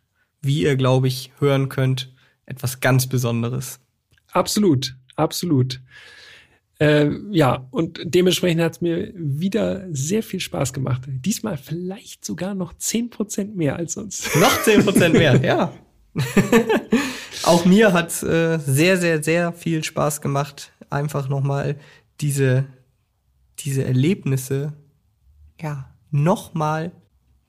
wie 0.40 0.62
ihr, 0.62 0.76
glaube 0.76 1.08
ich, 1.08 1.32
hören 1.38 1.68
könnt, 1.68 2.13
etwas 2.46 2.80
ganz 2.80 3.06
Besonderes. 3.06 3.80
Absolut, 4.32 4.96
absolut. 5.16 5.80
Äh, 6.80 7.10
ja, 7.30 7.68
und 7.70 8.00
dementsprechend 8.04 8.60
hat 8.60 8.72
es 8.72 8.80
mir 8.80 9.12
wieder 9.14 9.86
sehr 9.92 10.22
viel 10.22 10.40
Spaß 10.40 10.72
gemacht. 10.72 11.02
Diesmal 11.06 11.56
vielleicht 11.56 12.24
sogar 12.24 12.54
noch 12.54 12.74
10% 12.74 13.54
mehr 13.54 13.76
als 13.76 13.94
sonst. 13.94 14.34
Noch 14.40 14.58
10% 14.62 15.10
mehr, 15.10 15.40
ja. 15.42 15.72
Auch 17.44 17.64
mir 17.64 17.92
hat 17.92 18.22
äh, 18.22 18.58
sehr, 18.58 18.96
sehr, 18.96 19.22
sehr 19.22 19.52
viel 19.52 19.84
Spaß 19.84 20.20
gemacht, 20.20 20.72
einfach 20.90 21.28
nochmal 21.28 21.76
diese, 22.20 22.66
diese 23.60 23.84
Erlebnisse, 23.84 24.72
ja, 25.60 25.94
nochmal 26.10 26.92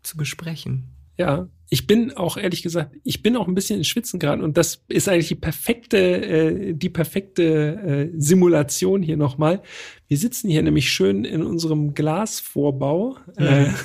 zu 0.04 0.18
besprechen. 0.18 0.90
Ja, 1.18 1.48
ich 1.76 1.88
bin 1.88 2.16
auch 2.16 2.38
ehrlich 2.38 2.64
gesagt, 2.64 2.96
ich 3.04 3.22
bin 3.22 3.36
auch 3.36 3.50
ein 3.50 3.54
bisschen 3.54 3.80
in 3.80 3.84
Schwitzen 3.84 4.18
gerade 4.18 4.42
und 4.42 4.56
das 4.56 4.82
ist 4.88 5.10
eigentlich 5.10 5.28
die 5.28 5.36
perfekte, 5.36 5.98
äh, 5.98 6.74
die 6.74 6.88
perfekte 6.88 7.44
äh, 7.44 8.10
Simulation 8.18 9.02
hier 9.04 9.18
nochmal. 9.18 9.62
Wir 10.08 10.18
sitzen 10.18 10.50
hier 10.50 10.64
nämlich 10.64 10.90
schön 10.90 11.26
in 11.26 11.44
unserem 11.44 11.94
Glasvorbau. 11.94 13.18
Äh, 13.36 13.66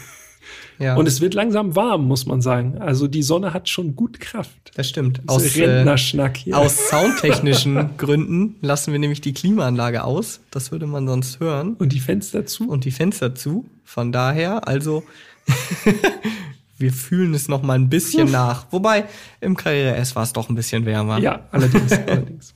Ja, 0.79 0.97
Und 0.97 1.07
es 1.07 1.21
wird 1.21 1.35
langsam 1.35 1.77
warm, 1.77 2.09
muss 2.09 2.25
man 2.25 2.41
sagen. 2.41 2.79
Also 2.79 3.07
die 3.07 3.23
Sonne 3.23 3.53
hat 3.53 3.69
schon 3.69 3.95
gut 3.95 4.19
Kraft. 4.19 4.71
das 4.75 4.89
stimmt. 4.89 5.21
Aus 5.27 5.45
Aus, 5.45 5.57
äh, 5.57 5.67
Rentnerschnack 5.67 6.39
hier. 6.39 6.57
aus 6.57 6.89
soundtechnischen 6.91 7.99
Gründen 7.99 8.57
lassen 8.63 8.91
wir 8.93 8.99
nämlich 8.99 9.21
die 9.21 9.35
Klimaanlage 9.35 10.03
aus. 10.05 10.41
Das 10.51 10.73
würde 10.73 10.87
man 10.87 11.07
sonst 11.07 11.39
hören. 11.39 11.75
und 11.75 11.93
die 11.93 12.01
Fenster 12.01 12.47
zu. 12.47 12.67
und 12.71 12.87
die 12.87 12.93
Fenster 12.93 13.35
zu. 13.35 13.67
Von 13.85 14.11
daher, 14.11 14.67
also 14.67 15.03
wir 16.81 16.93
fühlen 16.93 17.35
es 17.35 17.49
noch 17.49 17.63
mal 17.63 17.75
ein 17.75 17.89
bisschen 17.89 18.31
nach. 18.31 18.67
Wobei 18.71 19.05
im 19.41 19.57
Karriere 19.57 19.97
S 19.97 20.17
war 20.17 20.23
es 20.23 20.33
doch 20.33 20.49
ein 20.49 20.55
bisschen 20.55 20.87
wärmer. 20.87 21.19
ja, 21.19 21.47
allerdings, 21.53 21.93
allerdings. 22.07 22.55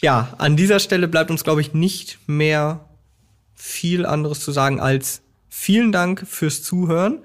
Ja, 0.00 0.34
an 0.38 0.56
dieser 0.56 0.80
Stelle 0.80 1.06
bleibt 1.08 1.30
uns, 1.30 1.44
glaube 1.44 1.60
ich, 1.60 1.74
nicht 1.74 2.18
mehr 2.26 2.88
viel 3.54 4.04
anderes 4.04 4.40
zu 4.40 4.50
sagen 4.50 4.80
als 4.80 5.22
vielen 5.48 5.92
Dank 5.92 6.26
fürs 6.26 6.62
Zuhören. 6.62 7.20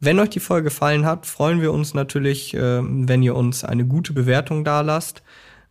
Wenn 0.00 0.18
euch 0.18 0.30
die 0.30 0.40
Folge 0.40 0.64
gefallen 0.64 1.04
hat, 1.04 1.26
freuen 1.26 1.60
wir 1.60 1.72
uns 1.72 1.92
natürlich, 1.92 2.54
äh, 2.54 2.80
wenn 2.82 3.22
ihr 3.22 3.34
uns 3.34 3.64
eine 3.64 3.84
gute 3.84 4.12
Bewertung 4.12 4.64
dalasst, 4.64 5.22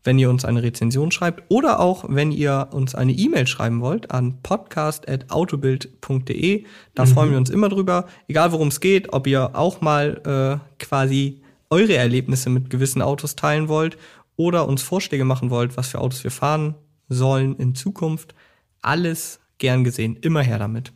wenn 0.06 0.18
ihr 0.18 0.30
uns 0.30 0.46
eine 0.46 0.64
Rezension 0.64 1.12
schreibt 1.12 1.44
oder 1.50 1.82
auch, 1.82 2.06
wenn 2.08 2.32
ihr 2.32 2.70
uns 2.72 2.96
eine 2.96 3.12
E-Mail 3.12 3.48
schreiben 3.48 3.82
wollt 3.82 4.12
an 4.12 4.42
podcast.autobild.de. 4.42 6.64
Da 6.94 7.06
freuen 7.06 7.32
wir 7.32 7.38
uns 7.38 7.50
immer 7.50 7.68
drüber, 7.70 8.08
egal 8.28 8.54
worum 8.54 8.70
es 8.70 8.80
geht, 8.80 9.12
ob 9.14 9.28
ihr 9.28 9.56
auch 9.56 9.82
mal 9.82 10.22
äh, 10.26 10.58
quasi 10.84 11.42
eure 11.70 11.96
Erlebnisse 11.96 12.50
mit 12.50 12.70
gewissen 12.70 13.02
Autos 13.02 13.36
teilen 13.36 13.68
wollt 13.68 13.98
oder 14.38 14.66
uns 14.68 14.82
Vorschläge 14.82 15.26
machen 15.26 15.50
wollt, 15.50 15.76
was 15.76 15.90
für 15.90 16.00
Autos 16.00 16.24
wir 16.24 16.32
fahren 16.32 16.76
sollen 17.10 17.58
in 17.58 17.76
Zukunft. 17.76 18.34
Alles 18.82 19.42
gern 19.58 19.84
gesehen. 19.84 20.16
Immer 20.22 20.44
her 20.44 20.60
damit. 20.60 20.94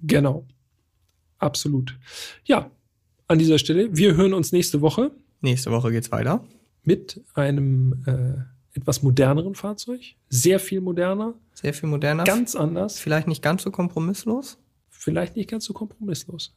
Genau. 0.00 0.46
Absolut. 1.38 1.96
Ja, 2.44 2.70
an 3.28 3.38
dieser 3.38 3.58
Stelle, 3.58 3.96
wir 3.96 4.16
hören 4.16 4.34
uns 4.34 4.52
nächste 4.52 4.80
Woche 4.80 5.12
Nächste 5.40 5.70
Woche 5.70 5.92
geht's 5.92 6.10
weiter. 6.10 6.44
Mit 6.88 7.20
einem 7.34 8.02
äh, 8.06 8.76
etwas 8.78 9.02
moderneren 9.02 9.54
Fahrzeug. 9.54 10.00
Sehr 10.30 10.58
viel 10.58 10.80
moderner, 10.80 11.34
Sehr 11.52 11.74
viel 11.74 11.88
moderner. 11.88 12.24
ganz 12.24 12.54
anders, 12.56 12.98
Vielleicht 12.98 13.28
nicht 13.28 13.42
ganz 13.42 13.62
so 13.62 13.70
kompromisslos, 13.70 14.56
vielleicht 14.88 15.36
nicht 15.36 15.50
ganz 15.50 15.64
so 15.66 15.72
kompromisslos. 15.74 16.54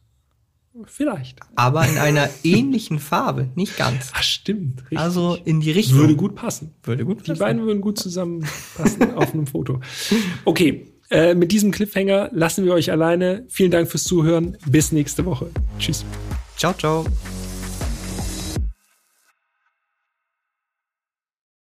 Vielleicht. 0.86 1.38
aber 1.54 1.86
in 1.86 1.98
einer 1.98 2.30
ähnlichen 2.44 2.98
Farbe. 2.98 3.50
Nicht 3.56 3.76
ganz. 3.76 4.10
Ach, 4.14 4.22
stimmt. 4.22 4.80
Richtig. 4.84 4.98
Also 4.98 5.36
in 5.44 5.60
die 5.60 5.70
Richtung. 5.70 5.98
würde 5.98 6.16
gut 6.16 6.34
passen. 6.34 6.72
Würde 6.82 7.04
gut 7.04 7.18
Die 7.26 7.32
passen. 7.32 7.38
beiden 7.40 7.62
würden 7.66 7.82
gut 7.82 7.98
zusammenpassen 7.98 9.14
auf 9.14 9.34
einem 9.34 9.46
Foto. 9.46 9.80
Okay, 10.46 10.86
äh, 11.10 11.34
mit 11.34 11.52
diesem 11.52 11.72
Cliffhanger 11.72 12.30
lassen 12.32 12.64
wir 12.64 12.72
euch 12.72 12.90
alleine. 12.90 13.44
Vielen 13.50 13.70
Dank 13.70 13.86
fürs 13.90 14.04
Zuhören. 14.04 14.56
Bis 14.66 14.92
nächste 14.92 15.26
Woche. 15.26 15.50
Tschüss. 15.78 16.06
Ciao, 16.56 16.72
ciao. 16.72 17.04